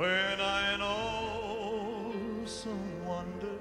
when 0.00 0.40
I 0.40 0.78
know 0.78 2.46
some 2.46 3.04
wonder. 3.06 3.60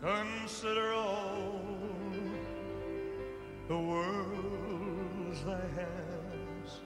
Consider 0.00 0.92
all 0.92 1.60
the 3.68 3.76
worlds 3.76 5.44
hands 5.76 6.80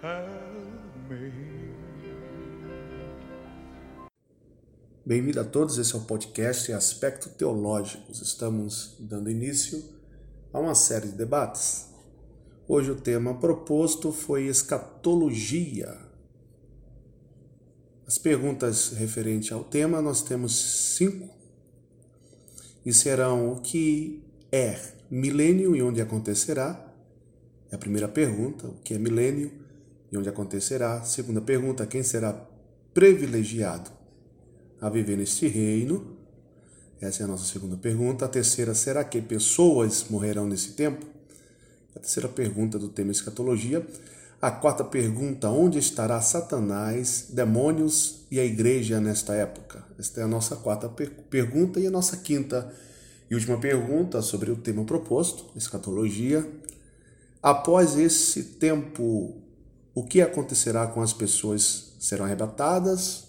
have 0.00 0.30
made. 1.10 1.74
Bem-vindo 5.04 5.40
a 5.40 5.44
todos, 5.44 5.76
esse 5.76 5.94
é 5.94 5.98
o 5.98 6.00
podcast 6.00 6.72
Aspecto 6.72 7.28
Teológicos. 7.28 8.22
Estamos 8.22 8.96
dando 8.98 9.28
início 9.28 9.84
a 10.50 10.58
uma 10.58 10.74
série 10.74 11.08
de 11.08 11.18
debates. 11.18 11.90
Hoje 12.66 12.90
o 12.90 12.96
tema 12.96 13.34
proposto 13.34 14.10
foi 14.10 14.46
escatologia. 14.46 16.03
As 18.06 18.18
perguntas 18.18 18.90
referentes 18.90 19.50
ao 19.50 19.64
tema 19.64 20.02
nós 20.02 20.20
temos 20.20 20.94
cinco 20.96 21.34
e 22.84 22.92
serão 22.92 23.52
o 23.52 23.60
que 23.62 24.22
é 24.52 24.78
milênio 25.10 25.74
e 25.74 25.82
onde 25.82 26.02
acontecerá. 26.02 26.92
É 27.70 27.76
a 27.76 27.78
primeira 27.78 28.06
pergunta, 28.06 28.66
o 28.66 28.74
que 28.84 28.92
é 28.92 28.98
milênio 28.98 29.50
e 30.12 30.18
onde 30.18 30.28
acontecerá. 30.28 31.02
Segunda 31.02 31.40
pergunta, 31.40 31.86
quem 31.86 32.02
será 32.02 32.32
privilegiado 32.92 33.90
a 34.82 34.90
viver 34.90 35.16
neste 35.16 35.48
reino? 35.48 36.18
Essa 37.00 37.22
é 37.22 37.24
a 37.24 37.26
nossa 37.26 37.50
segunda 37.50 37.76
pergunta. 37.78 38.26
A 38.26 38.28
terceira, 38.28 38.74
será 38.74 39.02
que 39.02 39.20
pessoas 39.22 40.04
morrerão 40.10 40.46
nesse 40.46 40.72
tempo? 40.72 41.06
A 41.96 42.00
terceira 42.00 42.28
pergunta 42.28 42.78
do 42.78 42.90
tema 42.90 43.12
escatologia. 43.12 43.84
A 44.44 44.50
quarta 44.50 44.84
pergunta, 44.84 45.48
onde 45.48 45.78
estará 45.78 46.20
Satanás, 46.20 47.28
demônios 47.30 48.26
e 48.30 48.38
a 48.38 48.44
igreja 48.44 49.00
nesta 49.00 49.32
época? 49.32 49.82
Esta 49.98 50.20
é 50.20 50.24
a 50.24 50.28
nossa 50.28 50.54
quarta 50.54 50.86
per 50.86 51.12
pergunta 51.30 51.80
e 51.80 51.86
a 51.86 51.90
nossa 51.90 52.18
quinta 52.18 52.70
e 53.30 53.34
última 53.34 53.56
pergunta 53.56 54.20
sobre 54.20 54.50
o 54.50 54.56
tema 54.56 54.84
proposto, 54.84 55.46
escatologia. 55.56 56.46
Após 57.42 57.96
esse 57.96 58.42
tempo, 58.42 59.34
o 59.94 60.04
que 60.04 60.20
acontecerá 60.20 60.88
com 60.88 61.00
as 61.00 61.14
pessoas? 61.14 61.94
Serão 61.98 62.26
arrebatadas 62.26 63.24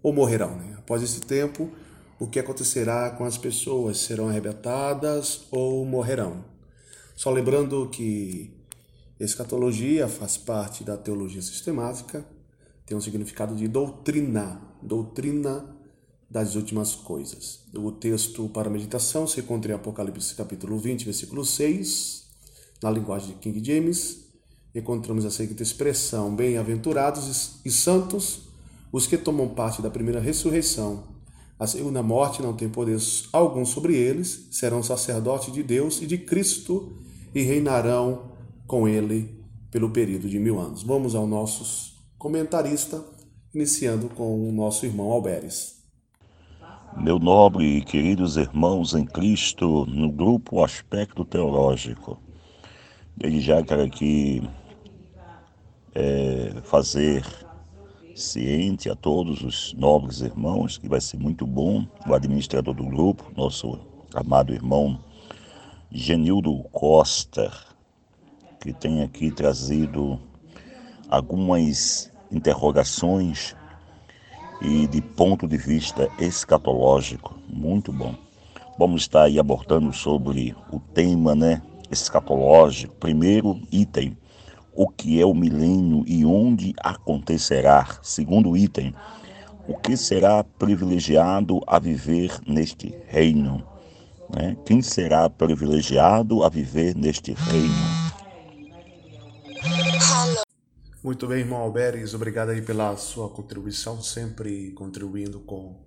ou 0.00 0.12
morrerão? 0.12 0.54
Né? 0.54 0.76
Após 0.78 1.02
esse 1.02 1.22
tempo, 1.22 1.72
o 2.20 2.28
que 2.28 2.38
acontecerá 2.38 3.10
com 3.10 3.24
as 3.24 3.36
pessoas? 3.36 3.98
Serão 3.98 4.28
arrebatadas 4.28 5.40
ou 5.50 5.84
morrerão? 5.84 6.44
Só 7.16 7.32
lembrando 7.32 7.88
que 7.88 8.61
escatologia 9.24 10.08
faz 10.08 10.36
parte 10.36 10.82
da 10.82 10.96
teologia 10.96 11.42
sistemática, 11.42 12.26
tem 12.84 12.96
um 12.96 13.00
significado 13.00 13.54
de 13.54 13.68
doutrina, 13.68 14.60
doutrina 14.82 15.76
das 16.28 16.56
últimas 16.56 16.94
coisas. 16.94 17.60
O 17.74 17.92
texto 17.92 18.48
para 18.48 18.68
meditação 18.70 19.26
se 19.26 19.40
encontra 19.40 19.72
em 19.72 19.74
Apocalipse 19.74 20.34
capítulo 20.34 20.78
20, 20.78 21.04
versículo 21.04 21.44
6, 21.44 22.24
na 22.82 22.90
linguagem 22.90 23.28
de 23.28 23.34
King 23.34 23.64
James. 23.64 24.24
Encontramos 24.74 25.24
a 25.24 25.30
seguinte 25.30 25.62
expressão: 25.62 26.34
Bem-aventurados 26.34 27.60
e 27.64 27.70
santos 27.70 28.48
os 28.90 29.06
que 29.06 29.16
tomam 29.16 29.48
parte 29.48 29.80
da 29.80 29.90
primeira 29.90 30.20
ressurreição. 30.20 31.04
A 31.58 31.66
segunda 31.66 32.02
morte 32.02 32.42
não 32.42 32.54
tem 32.54 32.68
poder 32.68 32.98
algum 33.32 33.64
sobre 33.64 33.94
eles, 33.94 34.48
serão 34.50 34.82
sacerdotes 34.82 35.52
de 35.52 35.62
Deus 35.62 36.02
e 36.02 36.06
de 36.06 36.18
Cristo 36.18 36.98
e 37.34 37.42
reinarão 37.42 38.31
com 38.66 38.86
ele 38.88 39.42
pelo 39.70 39.90
período 39.90 40.28
de 40.28 40.38
mil 40.38 40.60
anos. 40.60 40.82
Vamos 40.82 41.14
ao 41.14 41.26
nosso 41.26 41.92
comentarista, 42.18 43.02
iniciando 43.54 44.08
com 44.08 44.48
o 44.48 44.52
nosso 44.52 44.86
irmão 44.86 45.10
Alberes. 45.10 45.82
Meu 46.96 47.18
nobre 47.18 47.78
e 47.78 47.84
queridos 47.84 48.36
irmãos 48.36 48.94
em 48.94 49.04
Cristo, 49.04 49.86
no 49.86 50.12
grupo 50.12 50.62
Aspecto 50.62 51.24
Teológico, 51.24 52.20
desde 53.16 53.40
já 53.40 53.62
quero 53.62 53.82
aqui 53.82 54.42
é, 55.94 56.52
fazer 56.64 57.24
ciente 58.14 58.90
a 58.90 58.94
todos 58.94 59.42
os 59.42 59.72
nobres 59.72 60.20
irmãos 60.20 60.76
que 60.76 60.86
vai 60.86 61.00
ser 61.00 61.18
muito 61.18 61.46
bom 61.46 61.86
o 62.06 62.14
administrador 62.14 62.74
do 62.74 62.84
grupo, 62.84 63.32
nosso 63.34 63.78
amado 64.14 64.52
irmão 64.52 64.98
Genildo 65.90 66.62
Costa, 66.72 67.50
que 68.62 68.72
tem 68.72 69.02
aqui 69.02 69.32
trazido 69.32 70.20
algumas 71.08 72.12
interrogações 72.30 73.56
e 74.60 74.86
de 74.86 75.02
ponto 75.02 75.48
de 75.48 75.56
vista 75.56 76.08
escatológico, 76.16 77.36
muito 77.48 77.92
bom. 77.92 78.14
Vamos 78.78 79.02
estar 79.02 79.24
aí 79.24 79.40
abordando 79.40 79.92
sobre 79.92 80.54
o 80.70 80.78
tema, 80.78 81.34
né, 81.34 81.60
escatológico. 81.90 82.94
Primeiro 82.94 83.60
item, 83.72 84.16
o 84.72 84.88
que 84.88 85.20
é 85.20 85.26
o 85.26 85.34
milênio 85.34 86.04
e 86.06 86.24
onde 86.24 86.72
acontecerá. 86.78 87.98
Segundo 88.00 88.56
item, 88.56 88.94
o 89.66 89.76
que 89.76 89.96
será 89.96 90.44
privilegiado 90.44 91.60
a 91.66 91.80
viver 91.80 92.38
neste 92.46 92.96
reino? 93.08 93.64
Né? 94.32 94.56
Quem 94.64 94.80
será 94.80 95.28
privilegiado 95.28 96.44
a 96.44 96.48
viver 96.48 96.94
neste 96.94 97.32
reino? 97.32 98.01
Muito 101.02 101.26
bem, 101.26 101.40
irmão 101.40 101.58
Alberes, 101.58 102.14
obrigado 102.14 102.50
aí 102.50 102.62
pela 102.62 102.96
sua 102.96 103.28
contribuição, 103.28 104.00
sempre 104.00 104.70
contribuindo 104.70 105.40
com 105.40 105.84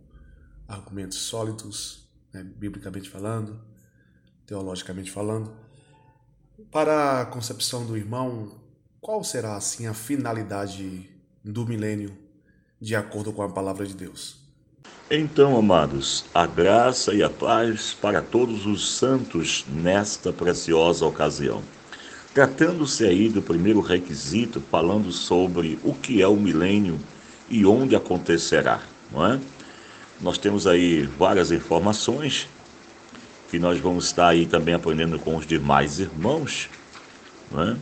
argumentos 0.68 1.20
sólidos, 1.20 2.10
né, 2.34 2.44
biblicamente 2.44 3.10
falando, 3.10 3.58
teologicamente 4.46 5.10
falando. 5.10 5.56
Para 6.70 7.22
a 7.22 7.26
concepção 7.28 7.86
do 7.86 7.96
irmão, 7.96 8.60
qual 9.00 9.24
será 9.24 9.56
assim 9.56 9.88
a 9.88 9.94
finalidade 9.94 11.10
do 11.42 11.66
milênio 11.66 12.18
de 12.82 12.94
acordo 12.94 13.32
com 13.32 13.42
a 13.42 13.48
palavra 13.50 13.86
de 13.86 13.96
Deus? 13.96 14.44
Então, 15.10 15.56
amados, 15.58 16.26
a 16.34 16.46
graça 16.46 17.14
e 17.14 17.24
a 17.24 17.30
paz 17.30 17.94
para 17.94 18.22
todos 18.22 18.66
os 18.66 18.98
santos 18.98 19.64
nesta 19.70 20.34
preciosa 20.34 21.06
ocasião. 21.06 21.64
Tratando-se 22.36 23.06
aí 23.06 23.30
do 23.30 23.42
primeiro 23.42 23.80
requisito, 23.80 24.62
falando 24.70 25.10
sobre 25.10 25.80
o 25.82 25.94
que 25.94 26.22
é 26.22 26.28
o 26.28 26.36
milênio 26.36 27.00
e 27.50 27.66
onde 27.66 27.96
acontecerá, 27.96 28.82
não 29.10 29.26
é? 29.26 29.40
Nós 30.20 30.38
temos 30.38 30.68
aí 30.68 31.04
várias 31.18 31.50
informações 31.54 32.50
que 33.50 33.58
nós 33.58 33.80
vamos 33.80 34.08
estar 34.08 34.28
aí 34.28 34.46
também 34.46 34.74
aprendendo 34.74 35.18
com 35.18 35.38
os 35.38 35.48
demais 35.48 35.98
irmãos, 36.00 36.70
não 37.50 37.64
é? 37.64 37.78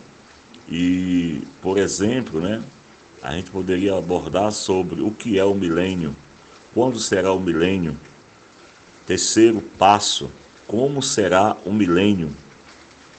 E, 0.69 1.41
por 1.59 1.79
exemplo, 1.79 2.39
né, 2.39 2.61
a 3.23 3.31
gente 3.31 3.49
poderia 3.49 3.97
abordar 3.97 4.51
sobre 4.51 5.01
o 5.01 5.09
que 5.09 5.39
é 5.39 5.43
o 5.43 5.55
milênio, 5.55 6.15
quando 6.75 6.99
será 6.99 7.33
o 7.33 7.39
milênio, 7.39 7.97
terceiro 9.07 9.61
passo, 9.79 10.29
como 10.67 11.01
será 11.01 11.57
o 11.65 11.73
milênio, 11.73 12.29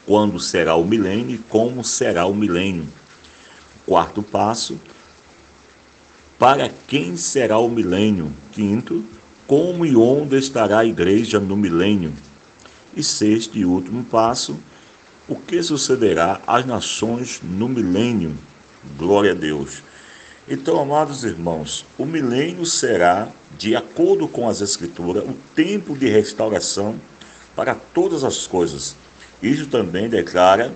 quando 0.06 0.38
será 0.38 0.74
o 0.76 0.84
milênio 0.84 1.36
e 1.36 1.38
como 1.38 1.84
será 1.84 2.26
o 2.26 2.34
milênio. 2.34 2.86
Quarto 3.86 4.22
passo, 4.22 4.78
para 6.38 6.68
quem 6.86 7.16
será 7.16 7.58
o 7.58 7.68
milênio? 7.68 8.32
Quinto, 8.52 9.04
como 9.46 9.86
e 9.86 9.94
onde 9.94 10.36
estará 10.36 10.80
a 10.80 10.84
igreja 10.84 11.38
no 11.38 11.56
milênio? 11.56 12.12
E 12.96 13.02
sexto 13.02 13.56
e 13.56 13.64
último 13.64 14.04
passo, 14.04 14.58
o 15.28 15.36
que 15.36 15.62
sucederá 15.62 16.40
às 16.46 16.66
nações 16.66 17.40
no 17.42 17.68
milênio? 17.68 18.36
Glória 18.98 19.32
a 19.32 19.34
Deus. 19.34 19.82
Então, 20.46 20.78
amados 20.78 21.24
irmãos, 21.24 21.86
o 21.96 22.04
milênio 22.04 22.66
será, 22.66 23.28
de 23.56 23.74
acordo 23.74 24.28
com 24.28 24.48
as 24.48 24.60
Escrituras, 24.60 25.24
o 25.24 25.32
tempo 25.54 25.96
de 25.96 26.06
restauração 26.08 27.00
para 27.56 27.74
todas 27.74 28.24
as 28.24 28.46
coisas, 28.46 28.96
isso 29.46 29.66
também 29.66 30.08
declara 30.08 30.72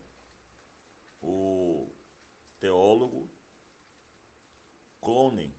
o 1.22 1.88
teólogo 2.60 3.28
Cronen. 5.00 5.54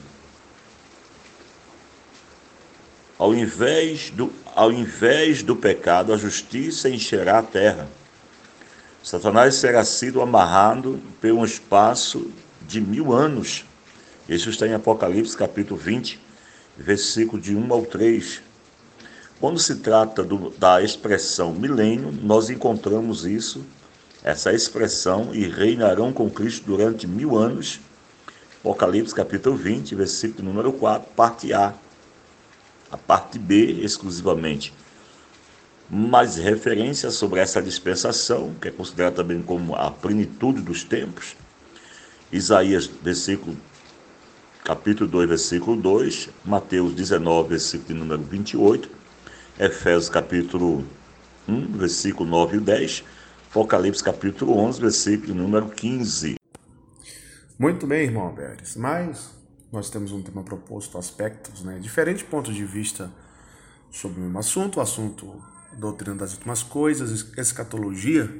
Ao 3.17 3.33
invés, 3.33 4.11
do, 4.11 4.31
ao 4.55 4.71
invés 4.71 5.43
do 5.43 5.55
pecado, 5.55 6.13
a 6.13 6.17
justiça 6.17 6.89
encherá 6.89 7.39
a 7.39 7.43
terra. 7.43 7.89
Satanás 9.03 9.55
será 9.55 9.83
sido 9.83 10.21
amarrado 10.21 11.01
por 11.19 11.31
um 11.31 11.43
espaço 11.43 12.31
de 12.61 12.79
mil 12.79 13.11
anos. 13.11 13.65
Isso 14.27 14.49
está 14.49 14.67
em 14.67 14.73
Apocalipse 14.73 15.35
capítulo 15.35 15.79
20, 15.79 16.19
versículo 16.77 17.41
de 17.41 17.55
1 17.55 17.73
ao 17.73 17.85
3. 17.85 18.48
Quando 19.39 19.59
se 19.59 19.75
trata 19.75 20.23
do, 20.23 20.49
da 20.51 20.81
expressão 20.81 21.53
milênio, 21.53 22.11
nós 22.11 22.49
encontramos 22.49 23.25
isso, 23.25 23.63
essa 24.21 24.51
expressão, 24.51 25.33
e 25.33 25.47
reinarão 25.47 26.11
com 26.11 26.29
Cristo 26.29 26.65
durante 26.65 27.07
mil 27.07 27.37
anos, 27.37 27.79
Apocalipse 28.59 29.15
capítulo 29.15 29.55
20, 29.55 29.95
versículo 29.95 30.43
número 30.43 30.73
4, 30.73 31.09
parte 31.15 31.53
A. 31.53 31.73
A 32.91 32.97
parte 32.97 33.39
B 33.39 33.55
exclusivamente. 33.81 34.73
Mais 35.89 36.35
referência 36.35 37.09
sobre 37.09 37.39
essa 37.39 37.61
dispensação, 37.61 38.53
que 38.61 38.67
é 38.67 38.71
considerada 38.71 39.15
também 39.15 39.41
como 39.41 39.75
a 39.75 39.89
plenitude 39.89 40.61
dos 40.61 40.83
tempos. 40.83 41.37
Isaías, 42.31 42.85
versículo, 42.85 43.55
capítulo 44.65 45.09
2, 45.09 45.29
versículo 45.29 45.81
2, 45.81 46.29
Mateus 46.43 46.93
19, 46.93 47.49
versículo 47.49 47.99
número 47.99 48.21
28, 48.23 48.98
Efésios 49.59 50.07
capítulo 50.07 50.85
1, 51.45 51.77
versículo 51.77 52.29
9 52.29 52.55
e 52.55 52.59
10, 52.61 53.03
Apocalipse 53.49 54.01
capítulo 54.01 54.57
11, 54.57 54.79
versículo 54.79 55.33
número 55.33 55.67
15. 55.67 56.37
Muito 57.57 57.85
bem, 57.85 58.05
irmão 58.05 58.27
Alberes, 58.27 58.77
mas 58.77 59.31
nós 59.69 59.89
temos 59.89 60.13
um 60.13 60.21
tema 60.21 60.43
proposto, 60.43 60.97
aspectos, 60.97 61.61
né, 61.61 61.77
diferentes 61.77 62.23
pontos 62.23 62.55
de 62.55 62.63
vista 62.63 63.11
sobre 63.91 64.21
o 64.21 64.23
mesmo 64.23 64.39
assunto, 64.39 64.77
o 64.77 64.81
assunto 64.81 65.43
doutrina 65.73 66.15
das 66.15 66.35
últimas 66.35 66.63
coisas, 66.63 67.27
escatologia. 67.37 68.33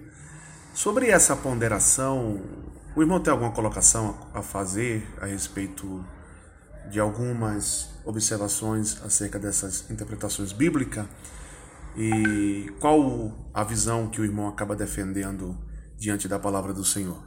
Sobre 0.73 1.09
essa 1.09 1.35
ponderação, 1.35 2.41
o 2.95 3.01
irmão 3.01 3.19
tem 3.19 3.33
alguma 3.33 3.51
colocação 3.51 4.17
a 4.33 4.41
fazer 4.41 5.05
a 5.19 5.25
respeito 5.25 6.01
de 6.89 6.99
algumas 6.99 7.89
observações 8.05 9.01
acerca 9.03 9.39
dessas 9.39 9.89
interpretações 9.89 10.51
bíblicas? 10.51 11.05
E 11.97 12.71
qual 12.79 13.33
a 13.53 13.63
visão 13.63 14.07
que 14.07 14.21
o 14.21 14.23
irmão 14.23 14.47
acaba 14.47 14.75
defendendo 14.75 15.57
diante 15.97 16.27
da 16.27 16.39
palavra 16.39 16.73
do 16.73 16.83
Senhor? 16.83 17.21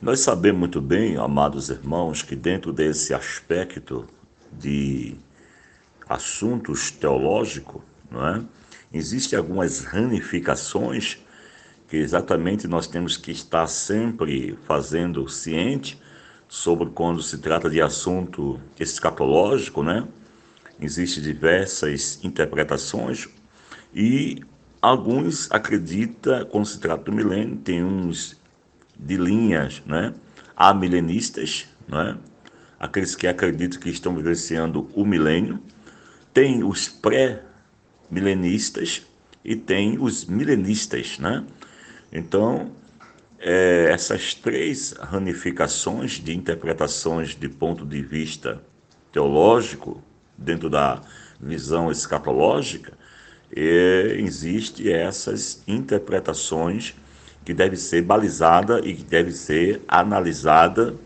Nós 0.00 0.20
sabemos 0.20 0.58
muito 0.58 0.80
bem, 0.80 1.16
amados 1.16 1.70
irmãos, 1.70 2.22
que 2.22 2.36
dentro 2.36 2.72
desse 2.72 3.14
aspecto 3.14 4.06
de 4.52 5.16
assuntos 6.08 6.90
teológicos, 6.90 7.82
não 8.10 8.26
é? 8.26 8.42
Existem 8.92 9.38
algumas 9.38 9.80
ramificações 9.80 11.18
que 11.88 11.96
exatamente 11.96 12.66
nós 12.66 12.86
temos 12.86 13.16
que 13.16 13.30
estar 13.30 13.66
sempre 13.66 14.58
fazendo 14.66 15.28
ciente 15.28 16.00
sobre 16.48 16.90
quando 16.90 17.22
se 17.22 17.38
trata 17.38 17.68
de 17.68 17.80
assunto 17.80 18.60
escatológico, 18.78 19.82
né? 19.82 20.06
Existem 20.80 21.22
diversas 21.22 22.20
interpretações 22.22 23.28
e 23.94 24.42
alguns 24.80 25.50
acreditam, 25.50 26.44
quando 26.46 26.66
se 26.66 26.78
trata 26.78 27.04
do 27.04 27.12
milênio, 27.12 27.56
tem 27.56 27.82
uns 27.82 28.36
de 28.98 29.16
linhas, 29.16 29.82
né? 29.86 30.14
Há 30.54 30.74
milenistas, 30.74 31.66
né? 31.88 32.16
Aqueles 32.78 33.14
que 33.14 33.26
acreditam 33.26 33.80
que 33.80 33.88
estão 33.88 34.14
vivenciando 34.14 34.90
o 34.94 35.02
milênio. 35.04 35.58
Tem 36.32 36.62
os 36.62 36.88
pré-milenistas 36.88 39.02
e 39.44 39.56
tem 39.56 39.98
os 39.98 40.26
milenistas, 40.26 41.18
né? 41.18 41.44
Então, 42.12 42.70
é, 43.46 43.92
essas 43.92 44.34
três 44.34 44.90
ramificações 44.98 46.14
de 46.14 46.36
interpretações 46.36 47.36
de 47.36 47.48
ponto 47.48 47.86
de 47.86 48.02
vista 48.02 48.60
teológico, 49.12 50.02
dentro 50.36 50.68
da 50.68 51.00
visão 51.40 51.88
escatológica, 51.88 52.92
é, 53.54 54.16
existe 54.18 54.90
essas 54.90 55.62
interpretações 55.64 56.96
que 57.44 57.54
deve 57.54 57.76
ser 57.76 58.02
balizada 58.02 58.80
e 58.80 58.96
que 58.96 59.04
deve 59.04 59.30
ser 59.30 59.80
analisada 59.86 60.96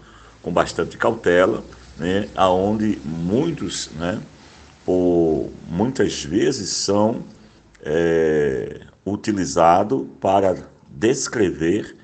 com 0.41 0.51
bastante 0.51 0.97
cautela, 0.97 1.63
né, 1.99 2.27
aonde 2.35 2.99
muitos, 3.05 3.91
né, 3.91 4.19
por 4.87 5.51
muitas 5.69 6.25
vezes 6.25 6.71
são 6.71 7.23
é, 7.83 8.81
para 10.19 10.57
descrever 10.89 12.00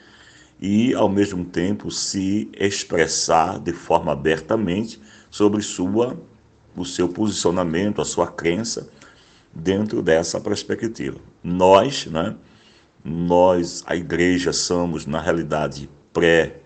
e 0.61 0.95
ao 0.95 1.09
mesmo 1.09 1.45
tempo 1.45 1.91
se 1.91 2.51
expressar 2.59 3.59
de 3.59 3.73
forma 3.73 4.13
abertamente 4.13 5.01
sobre 5.31 5.63
sua 5.63 6.17
o 6.77 6.85
seu 6.85 7.09
posicionamento, 7.09 8.03
a 8.03 8.05
sua 8.05 8.27
crença 8.27 8.89
dentro 9.55 10.03
dessa 10.03 10.39
perspectiva. 10.39 11.19
Nós, 11.43 12.07
né, 12.07 12.37
nós, 13.03 13.83
a 13.87 13.97
igreja, 13.97 14.53
somos, 14.53 15.07
na 15.07 15.21
realidade, 15.21 15.89
pré, 16.13 16.61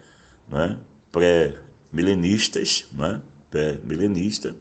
né, 0.48 0.78
pré-milenistas, 1.12 2.88
né, 2.92 3.22
pré-milenista, 3.50 4.56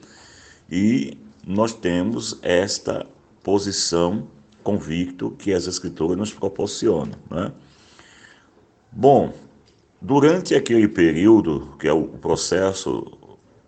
e 0.70 1.18
nós 1.46 1.74
temos 1.74 2.38
esta 2.44 3.08
posição 3.44 4.28
convicto 4.62 5.32
que 5.32 5.52
as 5.52 5.66
escrituras 5.66 6.18
nos 6.18 6.32
proporcionam. 6.32 7.18
Né? 7.30 7.52
Bom, 8.92 9.32
durante 10.02 10.56
aquele 10.56 10.88
período, 10.88 11.76
que 11.80 11.88
é 11.88 11.94
o 11.94 12.08
processo 12.08 13.06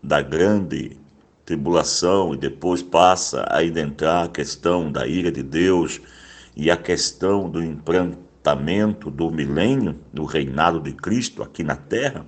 da 0.01 0.19
grande 0.19 0.97
tribulação, 1.45 2.33
e 2.33 2.38
depois 2.38 2.81
passa 2.81 3.41
a 3.41 3.59
adentrar 3.59 4.25
a 4.25 4.29
questão 4.29 4.91
da 4.91 5.06
ira 5.06 5.31
de 5.31 5.44
Deus, 5.44 6.01
e 6.56 6.71
a 6.71 6.75
questão 6.75 7.50
do 7.50 7.63
implantamento 7.63 9.12
do 9.12 9.29
milênio, 9.29 9.95
do 10.12 10.25
reinado 10.25 10.79
de 10.79 10.91
Cristo 10.91 11.44
aqui 11.44 11.63
na 11.63 11.75
terra, 11.75 12.25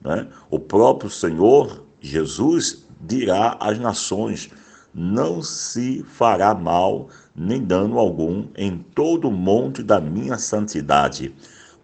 né? 0.00 0.28
o 0.48 0.58
próprio 0.58 1.10
Senhor 1.10 1.84
Jesus 2.00 2.86
dirá 3.00 3.56
às 3.58 3.78
nações: 3.78 4.50
não 4.94 5.42
se 5.42 6.04
fará 6.04 6.54
mal 6.54 7.08
nem 7.34 7.62
dano 7.62 7.98
algum 7.98 8.46
em 8.56 8.78
todo 8.78 9.28
o 9.28 9.32
monte 9.32 9.82
da 9.82 10.00
minha 10.00 10.38
santidade, 10.38 11.34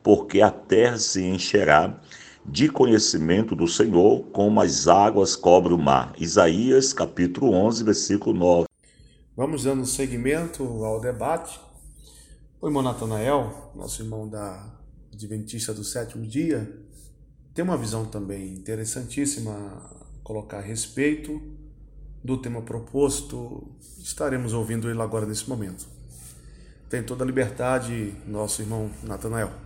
porque 0.06 0.40
a 0.40 0.52
terra 0.52 0.98
se 0.98 1.20
encherá 1.20 2.00
de 2.44 2.68
conhecimento 2.68 3.56
do 3.56 3.66
Senhor, 3.66 4.22
como 4.26 4.60
as 4.60 4.86
águas 4.86 5.34
cobrem 5.34 5.74
o 5.74 5.82
mar. 5.82 6.14
Isaías 6.16 6.92
capítulo 6.92 7.52
11, 7.52 7.82
versículo 7.82 8.38
9. 8.38 8.68
Vamos 9.36 9.64
dando 9.64 9.84
seguimento 9.84 10.62
ao 10.84 11.00
debate. 11.00 11.58
O 12.60 12.68
irmão 12.68 12.84
Natanael, 12.84 13.72
nosso 13.74 14.00
irmão 14.00 14.28
da 14.28 14.78
Adventista 15.12 15.74
do 15.74 15.82
sétimo 15.82 16.24
dia, 16.24 16.72
tem 17.52 17.64
uma 17.64 17.76
visão 17.76 18.04
também 18.04 18.52
interessantíssima 18.52 19.90
colocar 20.22 20.58
a 20.58 20.62
respeito 20.62 21.42
do 22.22 22.38
tema 22.40 22.62
proposto. 22.62 23.72
Estaremos 23.98 24.52
ouvindo 24.52 24.88
ele 24.88 25.02
agora 25.02 25.26
nesse 25.26 25.48
momento. 25.48 25.88
Tem 26.88 27.02
toda 27.02 27.24
a 27.24 27.26
liberdade, 27.26 28.14
nosso 28.24 28.62
irmão 28.62 28.88
Natanael. 29.02 29.65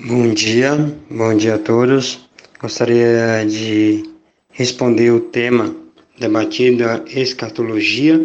Bom 0.00 0.32
dia, 0.32 0.74
bom 1.10 1.36
dia 1.36 1.56
a 1.56 1.58
todos. 1.58 2.26
Gostaria 2.58 3.44
de 3.46 4.02
responder 4.50 5.10
o 5.10 5.20
tema 5.20 5.76
debatido, 6.18 6.84
a 6.88 7.04
escatologia 7.08 8.18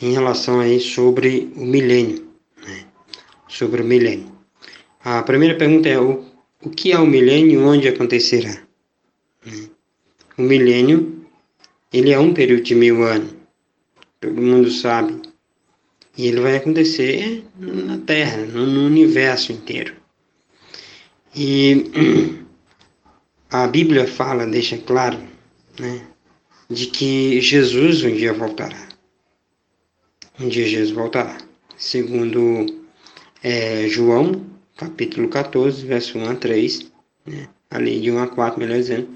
em 0.00 0.12
relação 0.12 0.60
aí 0.60 0.78
sobre 0.78 1.52
o 1.56 1.66
milênio, 1.66 2.24
né? 2.64 2.86
sobre 3.48 3.82
o 3.82 3.84
milênio. 3.84 4.30
A 5.04 5.20
primeira 5.24 5.56
pergunta 5.56 5.88
é 5.88 5.98
o, 5.98 6.24
o 6.62 6.70
que 6.70 6.92
é 6.92 6.98
o 6.98 7.06
milênio 7.06 7.60
e 7.60 7.64
onde 7.64 7.88
acontecerá? 7.88 8.62
Né? 9.44 9.68
O 10.38 10.42
milênio, 10.42 11.26
ele 11.92 12.12
é 12.12 12.18
um 12.18 12.32
período 12.32 12.62
de 12.62 12.76
mil 12.76 13.02
anos, 13.02 13.34
todo 14.20 14.40
mundo 14.40 14.70
sabe, 14.70 15.20
e 16.16 16.28
ele 16.28 16.40
vai 16.40 16.56
acontecer 16.56 17.44
na 17.58 17.98
Terra, 17.98 18.46
no, 18.46 18.64
no 18.64 18.86
universo 18.86 19.52
inteiro. 19.52 19.99
E 21.34 21.90
a 23.50 23.66
Bíblia 23.66 24.06
fala, 24.06 24.46
deixa 24.46 24.78
claro, 24.78 25.18
né, 25.78 26.06
de 26.68 26.86
que 26.86 27.40
Jesus 27.40 28.02
um 28.04 28.14
dia 28.14 28.32
voltará 28.32 28.90
um 30.40 30.48
dia 30.48 30.66
Jesus 30.66 30.90
voltará. 30.90 31.36
Segundo 31.76 32.66
é, 33.42 33.86
João, 33.88 34.46
capítulo 34.76 35.28
14, 35.28 35.84
verso 35.86 36.18
1 36.18 36.30
a 36.30 36.34
3, 36.34 36.92
né? 37.26 37.48
ali 37.70 38.00
de 38.00 38.10
1 38.10 38.18
a 38.18 38.26
4, 38.26 38.58
melhor 38.58 38.78
dizendo, 38.78 39.08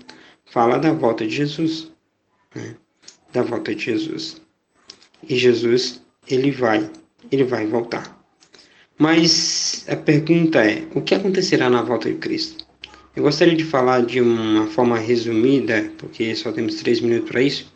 fala 0.44 0.78
da 0.78 0.92
volta 0.92 1.26
de 1.26 1.34
Jesus. 1.34 1.90
Né? 2.54 2.76
Da 3.32 3.42
volta 3.42 3.74
de 3.74 3.82
Jesus. 3.82 4.40
E 5.26 5.36
Jesus, 5.36 6.02
ele 6.28 6.50
vai, 6.50 6.90
ele 7.32 7.44
vai 7.44 7.66
voltar. 7.66 8.13
Mas 8.98 9.84
a 9.88 9.96
pergunta 9.96 10.64
é: 10.64 10.86
o 10.94 11.00
que 11.00 11.14
acontecerá 11.14 11.68
na 11.68 11.82
volta 11.82 12.08
de 12.08 12.16
Cristo? 12.16 12.64
Eu 13.16 13.22
gostaria 13.22 13.56
de 13.56 13.64
falar 13.64 14.04
de 14.04 14.20
uma 14.20 14.66
forma 14.68 14.98
resumida, 14.98 15.90
porque 15.98 16.34
só 16.34 16.52
temos 16.52 16.76
três 16.76 17.00
minutos 17.00 17.30
para 17.30 17.42
isso. 17.42 17.72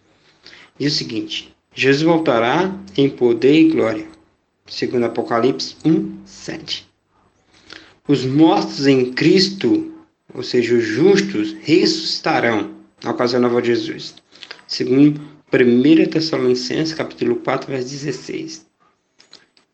Diz 0.78 0.94
o 0.94 0.96
seguinte: 0.96 1.54
Jesus 1.75 2.02
voltará 2.02 2.72
em 2.96 3.08
poder 3.08 3.54
e 3.54 3.68
glória. 3.68 4.06
Segundo 4.66 5.04
Apocalipse 5.06 5.76
1, 5.84 6.18
7. 6.25 6.87
Os 8.06 8.25
mortos 8.25 8.87
em 8.87 9.12
Cristo, 9.12 9.92
ou 10.34 10.42
seja, 10.42 10.75
os 10.75 10.84
justos 10.84 11.56
ressuscitarão 11.62 12.75
na 13.02 13.10
ocasião 13.10 13.40
volta 13.48 13.62
de 13.62 13.75
Jesus. 13.75 14.14
Segundo 14.66 15.20
1 15.52 16.10
Tessalonicenses, 16.10 16.94
capítulo 16.94 17.37
4, 17.37 17.70
verso 17.70 17.88
16. 17.88 18.67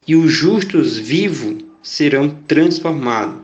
E 0.06 0.14
os 0.14 0.30
justos 0.32 0.98
vivos 0.98 1.64
serão 1.82 2.28
transformados. 2.46 3.42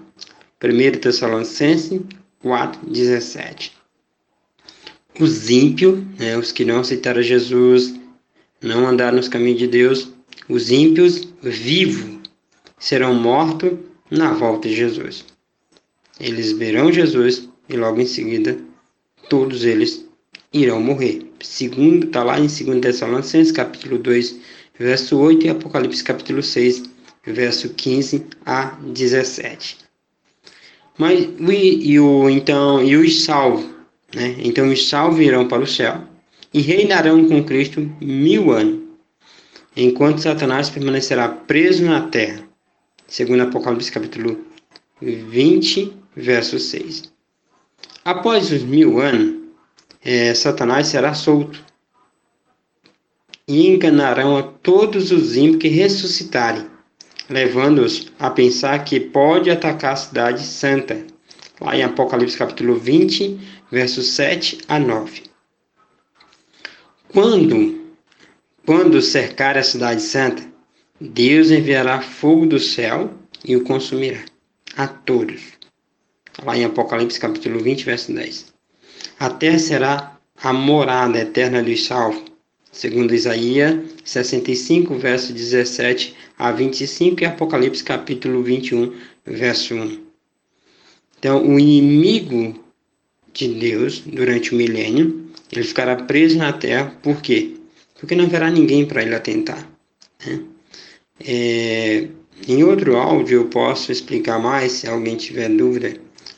1 0.62 0.98
Tessalonicenses 0.98 2.00
4, 2.40 2.90
17. 2.90 3.72
Os 5.18 5.50
ímpios, 5.50 5.98
né, 6.18 6.36
os 6.36 6.52
que 6.52 6.64
não 6.64 6.80
aceitaram 6.80 7.22
Jesus, 7.22 7.94
não 8.62 8.86
andaram 8.86 9.16
nos 9.16 9.28
caminhos 9.28 9.58
de 9.58 9.66
Deus, 9.66 10.10
os 10.48 10.70
ímpios 10.70 11.28
vivos 11.42 12.20
serão 12.78 13.14
mortos 13.14 13.72
na 14.10 14.32
volta 14.32 14.68
de 14.68 14.74
Jesus. 14.74 15.24
Eles 16.18 16.52
verão 16.52 16.92
Jesus 16.92 17.48
e 17.68 17.76
logo 17.76 18.00
em 18.00 18.06
seguida 18.06 18.58
todos 19.28 19.64
eles 19.64 20.04
irão 20.52 20.80
morrer. 20.80 21.30
Segundo, 21.40 22.06
está 22.06 22.22
lá 22.24 22.38
em 22.38 22.46
2 22.46 22.80
Tessalonicenses, 22.80 23.52
capítulo 23.52 23.98
2, 23.98 24.36
verso 24.80 25.18
8 25.18 25.46
e 25.46 25.50
Apocalipse, 25.50 26.02
capítulo 26.02 26.42
6, 26.42 26.84
verso 27.26 27.68
15 27.68 28.26
a 28.46 28.78
17. 28.80 29.76
Mas 30.96 31.20
e, 31.20 31.90
e 31.90 32.00
o 32.00 32.30
então 32.30 32.82
e 32.82 32.96
os 32.96 33.24
salvos, 33.24 33.66
né? 34.14 34.36
Então 34.38 34.70
os 34.70 34.88
salvos 34.88 35.20
irão 35.20 35.46
para 35.46 35.62
o 35.62 35.66
céu 35.66 36.02
e 36.54 36.62
reinarão 36.62 37.28
com 37.28 37.44
Cristo 37.44 37.94
mil 38.00 38.52
anos, 38.52 38.80
enquanto 39.76 40.22
Satanás 40.22 40.70
permanecerá 40.70 41.28
preso 41.28 41.84
na 41.84 42.08
terra. 42.08 42.42
Segundo 43.06 43.42
Apocalipse 43.42 43.92
capítulo 43.92 44.46
20, 45.02 45.92
verso 46.16 46.58
6. 46.58 47.12
Após 48.02 48.50
os 48.50 48.62
mil 48.62 48.98
anos, 48.98 49.40
é, 50.02 50.32
Satanás 50.32 50.86
será 50.86 51.12
solto 51.12 51.69
e 53.50 53.66
enganarão 53.66 54.36
a 54.36 54.44
todos 54.44 55.10
os 55.10 55.36
ímpios 55.36 55.62
que 55.62 55.68
ressuscitarem, 55.68 56.70
levando-os 57.28 58.06
a 58.16 58.30
pensar 58.30 58.84
que 58.84 59.00
pode 59.00 59.50
atacar 59.50 59.94
a 59.94 59.96
cidade 59.96 60.44
santa. 60.44 61.04
Lá 61.60 61.74
em 61.76 61.82
Apocalipse 61.82 62.38
capítulo 62.38 62.76
20, 62.76 63.40
versos 63.68 64.06
7 64.12 64.60
a 64.68 64.78
9. 64.78 65.24
Quando, 67.08 67.90
quando 68.64 69.02
cercar 69.02 69.58
a 69.58 69.64
cidade 69.64 70.02
santa, 70.02 70.44
Deus 71.00 71.50
enviará 71.50 72.00
fogo 72.00 72.46
do 72.46 72.60
céu 72.60 73.12
e 73.44 73.56
o 73.56 73.64
consumirá 73.64 74.20
a 74.76 74.86
todos. 74.86 75.42
Lá 76.44 76.56
em 76.56 76.64
Apocalipse 76.64 77.18
capítulo 77.18 77.58
20, 77.58 77.84
verso 77.84 78.12
10. 78.14 78.54
A 79.18 79.28
terra 79.28 79.58
será 79.58 80.16
a 80.40 80.52
morada 80.52 81.18
eterna 81.18 81.64
dos 81.64 81.84
salvos, 81.84 82.29
segundo 82.72 83.14
Isaías 83.14 83.78
65, 84.04 84.94
verso 84.96 85.32
17 85.32 86.14
a 86.38 86.52
25 86.52 87.22
e 87.22 87.26
Apocalipse 87.26 87.84
capítulo 87.84 88.42
21, 88.42 88.92
verso 89.26 89.74
1. 89.74 90.00
Então, 91.18 91.46
o 91.46 91.58
inimigo 91.58 92.64
de 93.32 93.48
Deus 93.48 94.00
durante 94.00 94.54
o 94.54 94.56
milênio, 94.56 95.26
ele 95.52 95.64
ficará 95.64 95.96
preso 95.96 96.38
na 96.38 96.52
terra, 96.52 96.96
por 97.02 97.20
quê? 97.20 97.56
Porque 97.98 98.14
não 98.14 98.24
haverá 98.24 98.50
ninguém 98.50 98.86
para 98.86 99.02
ele 99.02 99.14
atentar. 99.14 99.68
Né? 100.24 100.40
É, 101.22 102.08
em 102.48 102.64
outro 102.64 102.96
áudio 102.96 103.40
eu 103.40 103.44
posso 103.46 103.92
explicar 103.92 104.38
mais, 104.38 104.72
se 104.72 104.86
alguém 104.86 105.16
tiver 105.16 105.50
dúvida 105.50 105.94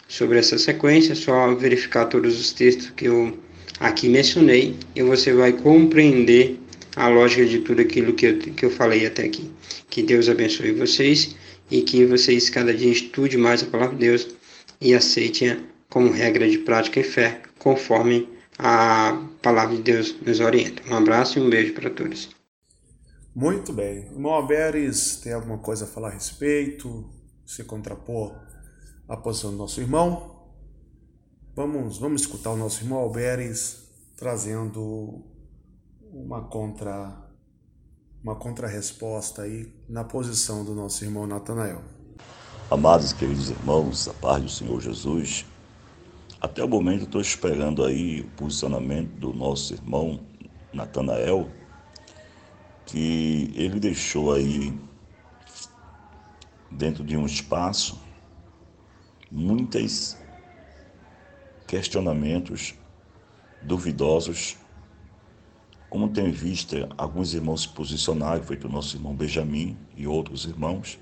sobre 0.09 0.39
essa 0.39 0.59
sequência, 0.59 1.13
é 1.13 1.17
só 1.17 1.55
verificar 1.55 2.07
todos 2.07 2.41
os 2.41 2.53
textos 2.53 2.91
que 2.91 3.05
eu 3.05 3.39
aqui 3.83 4.09
mencionei 4.09 4.77
e 4.95 5.03
você 5.03 5.33
vai 5.33 5.53
compreender 5.53 6.59
a 6.95 7.09
lógica 7.09 7.45
de 7.45 7.59
tudo 7.59 7.83
aquilo 7.83 8.13
que 8.13 8.27
eu, 8.27 8.39
que 8.39 8.65
eu 8.65 8.71
falei 8.71 9.07
até 9.07 9.25
aqui. 9.25 9.51
Que 9.91 10.03
Deus 10.03 10.29
abençoe 10.29 10.73
vocês 10.73 11.35
e 11.71 11.83
que 11.83 12.07
vocês 12.07 12.49
cada 12.49 12.73
dia 12.73 12.93
estude 12.93 13.37
mais 13.37 13.63
a 13.63 13.67
palavra 13.67 13.97
de 13.97 14.07
Deus 14.07 14.29
e 14.81 14.95
aceitem 14.95 15.67
como 15.91 16.11
regra 16.11 16.49
de 16.49 16.59
prática 16.59 17.01
e 17.01 17.05
fé, 17.05 17.43
conforme 17.59 18.29
a 18.59 19.21
palavra 19.43 19.77
de 19.77 19.83
Deus 19.83 20.15
nos 20.25 20.41
orienta. 20.41 20.83
Um 20.89 20.97
abraço 20.97 21.39
e 21.39 21.43
um 21.43 21.51
beijo 21.51 21.75
para 21.75 21.91
todos. 21.91 22.31
Muito 23.35 23.73
bem. 23.73 24.05
Irmão 24.13 24.33
Alberes, 24.33 25.17
tem 25.17 25.33
alguma 25.33 25.59
coisa 25.59 25.85
a 25.85 25.89
falar 25.89 26.09
a 26.09 26.13
respeito? 26.13 27.11
Se 27.45 27.65
contrapor 27.65 28.35
à 29.09 29.17
posição 29.17 29.51
do 29.51 29.57
nosso 29.57 29.81
irmão? 29.81 30.32
Vamos, 31.55 31.99
vamos 31.99 32.23
escutar 32.23 32.49
o 32.53 32.57
nosso 32.57 32.83
irmão 32.83 33.01
Alberes 33.01 33.87
trazendo 34.17 35.23
uma 36.11 36.41
contra 36.41 37.29
uma 38.25 38.35
contrarresposta 38.37 39.43
aí 39.43 39.71
na 39.87 40.03
posição 40.03 40.65
do 40.65 40.75
nosso 40.75 41.05
irmão 41.05 41.27
Natanael. 41.27 41.83
Amados 42.71 43.11
e 43.11 43.17
queridos 43.17 43.51
irmãos, 43.51 44.09
a 44.09 44.15
paz 44.15 44.43
do 44.43 44.49
Senhor 44.49 44.81
Jesus, 44.81 45.45
até 46.41 46.65
o 46.65 46.69
momento 46.69 47.05
estou 47.05 47.21
esperando 47.21 47.85
aí 47.85 48.23
o 48.23 48.29
posicionamento 48.31 49.11
do 49.11 49.35
nosso 49.35 49.75
irmão 49.75 50.21
Natanael 50.73 51.51
que 52.87 53.53
ele 53.55 53.79
deixou 53.79 54.33
aí 54.33 54.73
dentro 56.71 57.05
de 57.05 57.15
um 57.15 57.27
espaço 57.27 58.01
muitos 59.31 60.22
questionamentos 61.73 62.75
duvidosos, 63.63 64.59
como 65.89 66.11
tem 66.11 66.31
vista 66.31 66.87
alguns 66.99 67.33
irmãos 67.33 67.63
se 67.63 67.69
posicionarem, 67.71 68.43
feito 68.43 68.69
o 68.69 68.71
nosso 68.71 68.95
irmão 68.95 69.15
Benjamin 69.15 69.75
e 69.97 70.07
outros 70.07 70.45
irmãos, 70.45 70.99